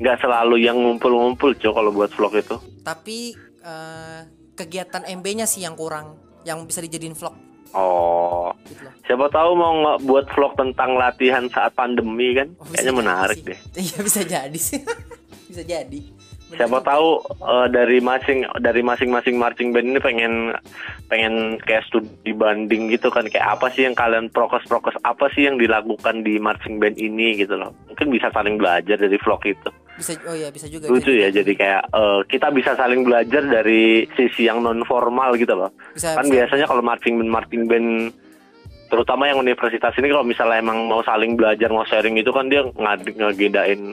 [0.00, 2.56] nggak selalu yang ngumpul-ngumpul cok kalau buat vlog itu.
[2.80, 4.20] Tapi eh,
[4.56, 6.16] kegiatan MB-nya sih yang kurang
[6.48, 7.36] yang bisa dijadiin vlog.
[7.70, 8.50] Oh.
[8.66, 8.94] Gitu loh.
[9.06, 12.50] siapa tahu mau nggak buat vlog tentang latihan saat pandemi kan?
[12.58, 13.46] Oh, kayaknya menarik sih.
[13.52, 13.58] deh.
[13.86, 14.80] Iya bisa jadi sih.
[15.52, 16.00] bisa jadi.
[16.50, 16.66] Bener.
[16.66, 20.34] siapa tahu eh, dari masing dari masing-masing marching band ini pengen
[21.06, 23.28] pengen kayak studi banding gitu kan.
[23.30, 24.98] Kayak apa sih yang kalian prokes-prokes?
[25.06, 27.70] Apa sih yang dilakukan di marching band ini gitu loh.
[27.86, 29.70] Mungkin bisa saling belajar dari vlog itu
[30.00, 34.08] bisa oh ya bisa juga lucu ya jadi kayak eh, kita bisa saling belajar dari
[34.16, 35.68] sisi yang non formal gitu loh.
[35.92, 36.34] Bisa, kan bisa.
[36.40, 37.88] biasanya kalau marching band marching band
[38.88, 42.64] terutama yang universitas ini kalau misalnya emang mau saling belajar mau sharing itu kan dia
[42.64, 43.92] ngad ngegedain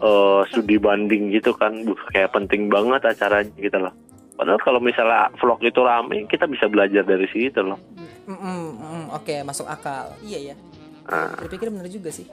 [0.00, 1.84] eh, studi banding gitu kan.
[1.84, 3.92] Buh, kayak penting banget acaranya gitu loh.
[4.34, 7.78] Padahal kalau misalnya vlog itu rame kita bisa belajar dari situ loh.
[8.24, 10.10] Mm, mm, mm, oke masuk akal.
[10.24, 10.56] Iya ya.
[11.04, 11.36] Nah.
[11.36, 12.24] berpikir bener juga sih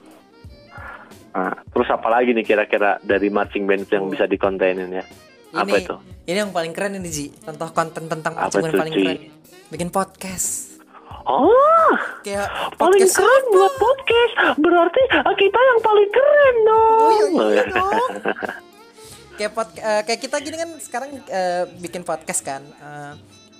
[1.32, 5.04] Nah, terus apa lagi nih kira-kira dari marching band yang bisa dikontenin ya?
[5.52, 5.96] Apa ini itu?
[6.28, 7.26] ini yang paling keren ini Ji.
[7.40, 9.18] Contoh konten tentang Apa marching band paling keren.
[9.72, 10.76] Bikin podcast.
[11.22, 11.94] Oh
[12.26, 14.34] kayak paling podcast keren buat podcast.
[14.60, 15.02] Berarti
[15.40, 17.00] kita yang paling keren dong.
[17.00, 18.10] Oh iya, iya dong.
[19.40, 22.62] kayak pod, eh, kayak kita gini kan sekarang eh, bikin podcast kan.
[22.62, 23.12] Eh,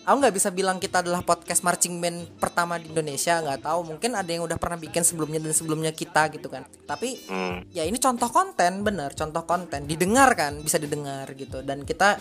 [0.02, 3.94] aku nggak bisa bilang kita adalah podcast marching band pertama di Indonesia, nggak tahu.
[3.94, 6.66] Mungkin ada yang udah pernah bikin sebelumnya dan sebelumnya kita gitu kan.
[6.86, 7.62] Tapi Hmm.
[7.70, 9.86] ya ini contoh konten, bener, contoh konten.
[9.86, 11.62] Didengar kan, bisa didengar gitu.
[11.62, 12.18] Dan kita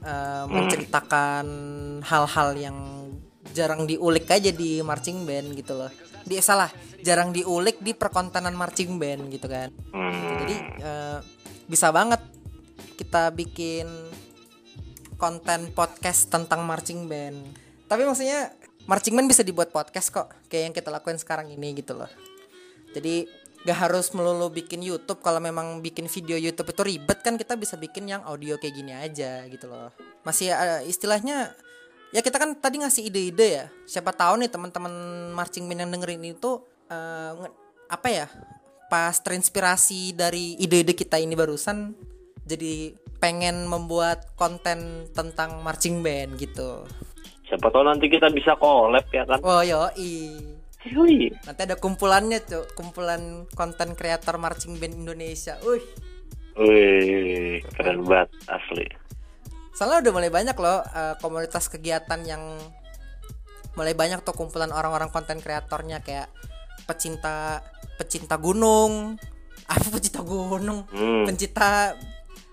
[0.00, 1.46] eh, menceritakan
[2.08, 2.76] hal-hal yang
[3.52, 5.92] jarang diulik aja di marching band gitu loh.
[6.24, 6.72] Di salah,
[7.04, 9.68] jarang diulik di perkontenan marching band gitu kan.
[9.92, 10.40] Hmm.
[10.40, 11.18] Jadi eh,
[11.68, 12.24] bisa banget
[12.96, 14.09] kita bikin
[15.20, 17.52] konten podcast tentang marching band.
[17.84, 18.56] Tapi maksudnya
[18.88, 22.08] marching band bisa dibuat podcast kok, kayak yang kita lakuin sekarang ini gitu loh.
[22.96, 23.28] Jadi
[23.60, 27.76] gak harus melulu bikin YouTube kalau memang bikin video YouTube itu ribet kan kita bisa
[27.76, 29.92] bikin yang audio kayak gini aja gitu loh.
[30.24, 31.52] Masih ada istilahnya
[32.16, 33.64] ya kita kan tadi ngasih ide-ide ya.
[33.84, 34.90] Siapa tahu nih teman-teman
[35.36, 37.56] marching band yang dengerin itu eh, nge-
[37.92, 38.28] apa ya?
[38.90, 41.94] pas terinspirasi dari ide-ide kita ini barusan
[42.42, 42.90] jadi
[43.20, 46.88] pengen membuat konten tentang marching band gitu.
[47.46, 49.38] Siapa tahu nanti kita bisa collab ya kan?
[49.44, 50.40] Oh yo i.
[51.44, 55.60] Nanti ada kumpulannya tuh, kumpulan konten kreator marching band Indonesia.
[55.60, 55.84] Wih.
[56.56, 58.88] Wih, keren banget asli.
[59.76, 62.42] Soalnya udah mulai banyak loh uh, komunitas kegiatan yang
[63.76, 66.32] mulai banyak tuh kumpulan orang-orang konten kreatornya kayak
[66.88, 67.60] pecinta
[68.00, 69.20] pecinta gunung,
[69.72, 71.28] apa pecinta gunung, Hmm.
[71.28, 71.92] pencinta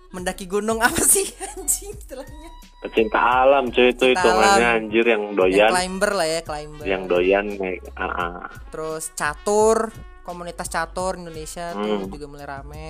[0.10, 2.50] mendaki gunung apa sih anjing istilahnya?
[2.78, 6.84] Pecinta alam cuy itu hitungannya anjir yang Yang doyan, climber lah ya, climber.
[6.86, 7.82] yang doyan naik.
[7.94, 8.36] ah, ah.
[8.70, 9.90] Terus catur,
[10.22, 12.10] komunitas catur Indonesia tuh Hmm.
[12.10, 12.88] juga mulai rame.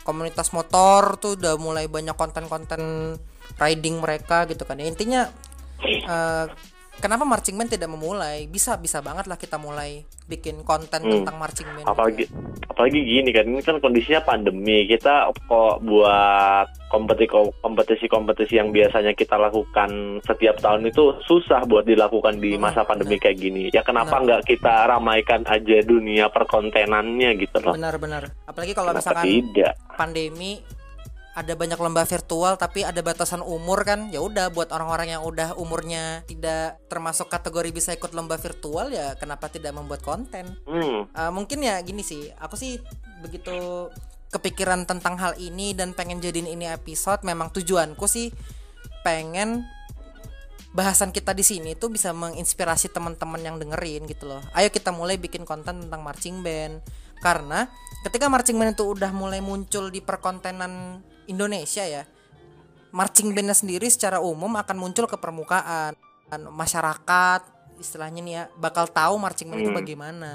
[0.00, 3.14] Komunitas motor tuh udah mulai banyak konten-konten
[3.56, 4.76] riding mereka gitu kan.
[4.76, 5.22] Ya, intinya
[5.82, 6.46] eh,
[6.96, 8.44] kenapa marching band tidak memulai?
[8.44, 11.20] Bisa bisa banget lah kita mulai bikin konten Hmm.
[11.20, 11.84] tentang marching band.
[11.84, 12.28] gitu apalagi ya.
[12.64, 15.14] apalagi gini kan ini kan kondisinya pandemi kita
[15.44, 17.28] kok buat kompetisi
[17.60, 19.90] kompetisi kompetisi yang biasanya kita lakukan
[20.22, 24.24] setiap tahun itu susah buat dilakukan di masa pandemi kayak gini ya kenapa Benar.
[24.24, 28.24] nggak kita ramaikan aja dunia perkontenannya gitu loh Benar-benar.
[28.44, 30.50] Apalagi kalau kenapa misalkan tidak pandemi
[31.34, 34.08] ada banyak lomba virtual tapi ada batasan umur kan?
[34.14, 39.18] Ya udah buat orang-orang yang udah umurnya tidak termasuk kategori bisa ikut lomba virtual ya
[39.18, 40.54] kenapa tidak membuat konten?
[40.64, 41.10] Hmm.
[41.10, 42.78] Eh, mungkin ya gini sih aku sih
[43.18, 43.90] begitu
[44.30, 48.34] kepikiran tentang hal ini dan pengen jadiin ini episode memang tujuanku sih
[49.06, 49.62] pengen
[50.74, 54.42] bahasan kita di sini tuh bisa menginspirasi teman-teman yang dengerin gitu loh.
[54.58, 56.82] Ayo kita mulai bikin konten tentang marching band.
[57.22, 57.70] Karena
[58.02, 62.02] ketika marching band itu udah mulai muncul di perkontenan Indonesia ya,
[62.94, 65.98] marching bandnya sendiri secara umum akan muncul ke permukaan.
[66.30, 67.40] Masyarakat
[67.78, 69.80] istilahnya nih ya bakal tahu marching band itu Hmm.
[69.82, 70.32] bagaimana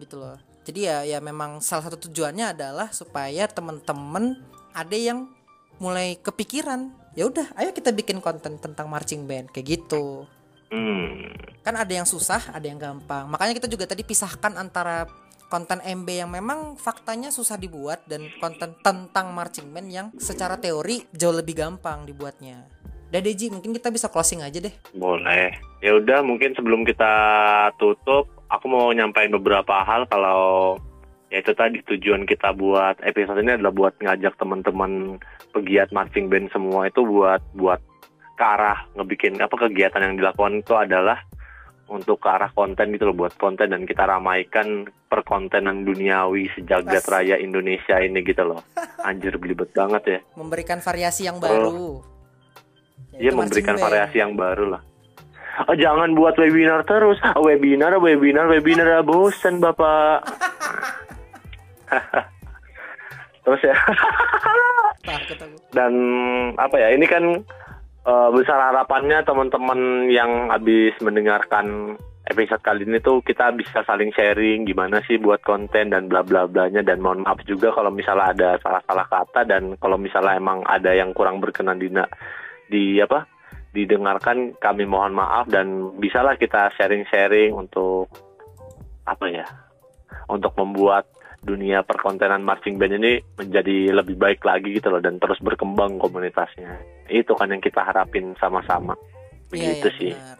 [0.00, 0.36] gitu loh.
[0.64, 4.40] Jadi ya ya memang salah satu tujuannya adalah supaya temen-temen
[4.72, 5.28] ada yang
[5.76, 10.24] mulai kepikiran ya udah ayo kita bikin konten tentang marching band kayak gitu.
[10.72, 11.30] Hmm.
[11.60, 13.28] Kan ada yang susah ada yang gampang.
[13.28, 15.04] Makanya kita juga tadi pisahkan antara
[15.48, 21.04] konten MB yang memang faktanya susah dibuat dan konten tentang marching band yang secara teori
[21.14, 22.66] jauh lebih gampang dibuatnya.
[23.14, 24.74] Udah deh Ji, mungkin kita bisa closing aja deh.
[24.90, 25.54] Boleh.
[25.78, 27.12] Ya udah mungkin sebelum kita
[27.78, 30.74] tutup aku mau nyampain beberapa hal kalau
[31.34, 35.18] ya itu tadi tujuan kita buat episode ini adalah buat ngajak teman-teman
[35.50, 37.82] pegiat marching band semua itu buat buat
[38.34, 41.22] ke arah ngebikin apa kegiatan yang dilakukan itu adalah
[41.88, 47.36] untuk ke arah konten gitu loh buat konten dan kita ramaikan perkontenan duniawi sejagat raya
[47.36, 48.60] Indonesia ini gitu loh
[49.08, 52.14] anjir belibet banget ya memberikan variasi yang baru
[53.14, 54.82] Iya Yaitu memberikan variasi yang baru lah.
[55.70, 57.14] Oh, jangan buat webinar terus.
[57.22, 58.98] Ah, Webinar, webinar, webinar.
[58.98, 60.26] Ah, Bosen bapak.
[63.46, 63.76] terus ya.
[65.06, 65.32] Aku.
[65.70, 65.92] Dan
[66.58, 66.90] apa ya?
[66.98, 67.22] Ini kan
[68.04, 74.64] eh, besar harapannya teman-teman yang habis mendengarkan episode kali ini tuh kita bisa saling sharing
[74.64, 76.80] gimana sih buat konten dan bla bla blanya.
[76.80, 81.12] Dan mohon maaf juga kalau misalnya ada salah-salah kata dan kalau misalnya emang ada yang
[81.12, 81.92] kurang berkenan di
[82.68, 83.28] di apa
[83.74, 88.06] didengarkan kami mohon maaf dan bisalah kita sharing-sharing untuk
[89.04, 89.46] apa ya
[90.30, 91.10] untuk membuat
[91.44, 96.80] dunia perkontenan marching band ini menjadi lebih baik lagi gitu loh dan terus berkembang komunitasnya
[97.08, 98.96] itu kan yang kita harapin sama-sama
[99.52, 100.38] Iya, begitu iya, sih benar.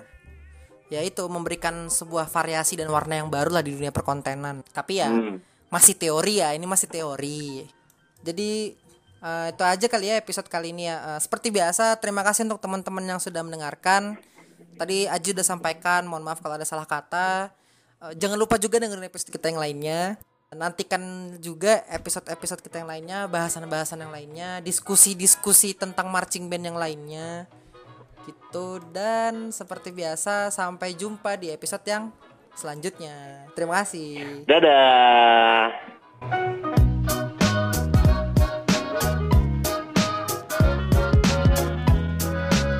[0.92, 4.62] Ya itu memberikan sebuah variasi dan warna yang baru lah di dunia perkontenan.
[4.68, 5.40] Tapi ya Hmm.
[5.72, 7.64] masih teori ya, ini masih teori.
[8.20, 8.76] Jadi
[9.24, 11.16] eh, itu aja kali ya episode kali ini ya.
[11.16, 14.20] Eh, seperti biasa, terima kasih untuk teman-teman yang sudah mendengarkan.
[14.76, 17.48] Tadi Aji udah sampaikan, mohon maaf kalau ada salah kata.
[18.04, 20.20] Eh, jangan lupa juga dengerin episode kita yang lainnya.
[20.54, 27.50] Nantikan juga episode-episode kita yang lainnya, bahasan-bahasan yang lainnya, diskusi-diskusi tentang marching band yang lainnya.
[28.24, 28.80] Gitu.
[28.94, 32.14] Dan seperti biasa sampai jumpa di episode yang
[32.54, 33.50] selanjutnya.
[33.52, 34.46] Terima kasih.
[34.46, 35.74] Dadah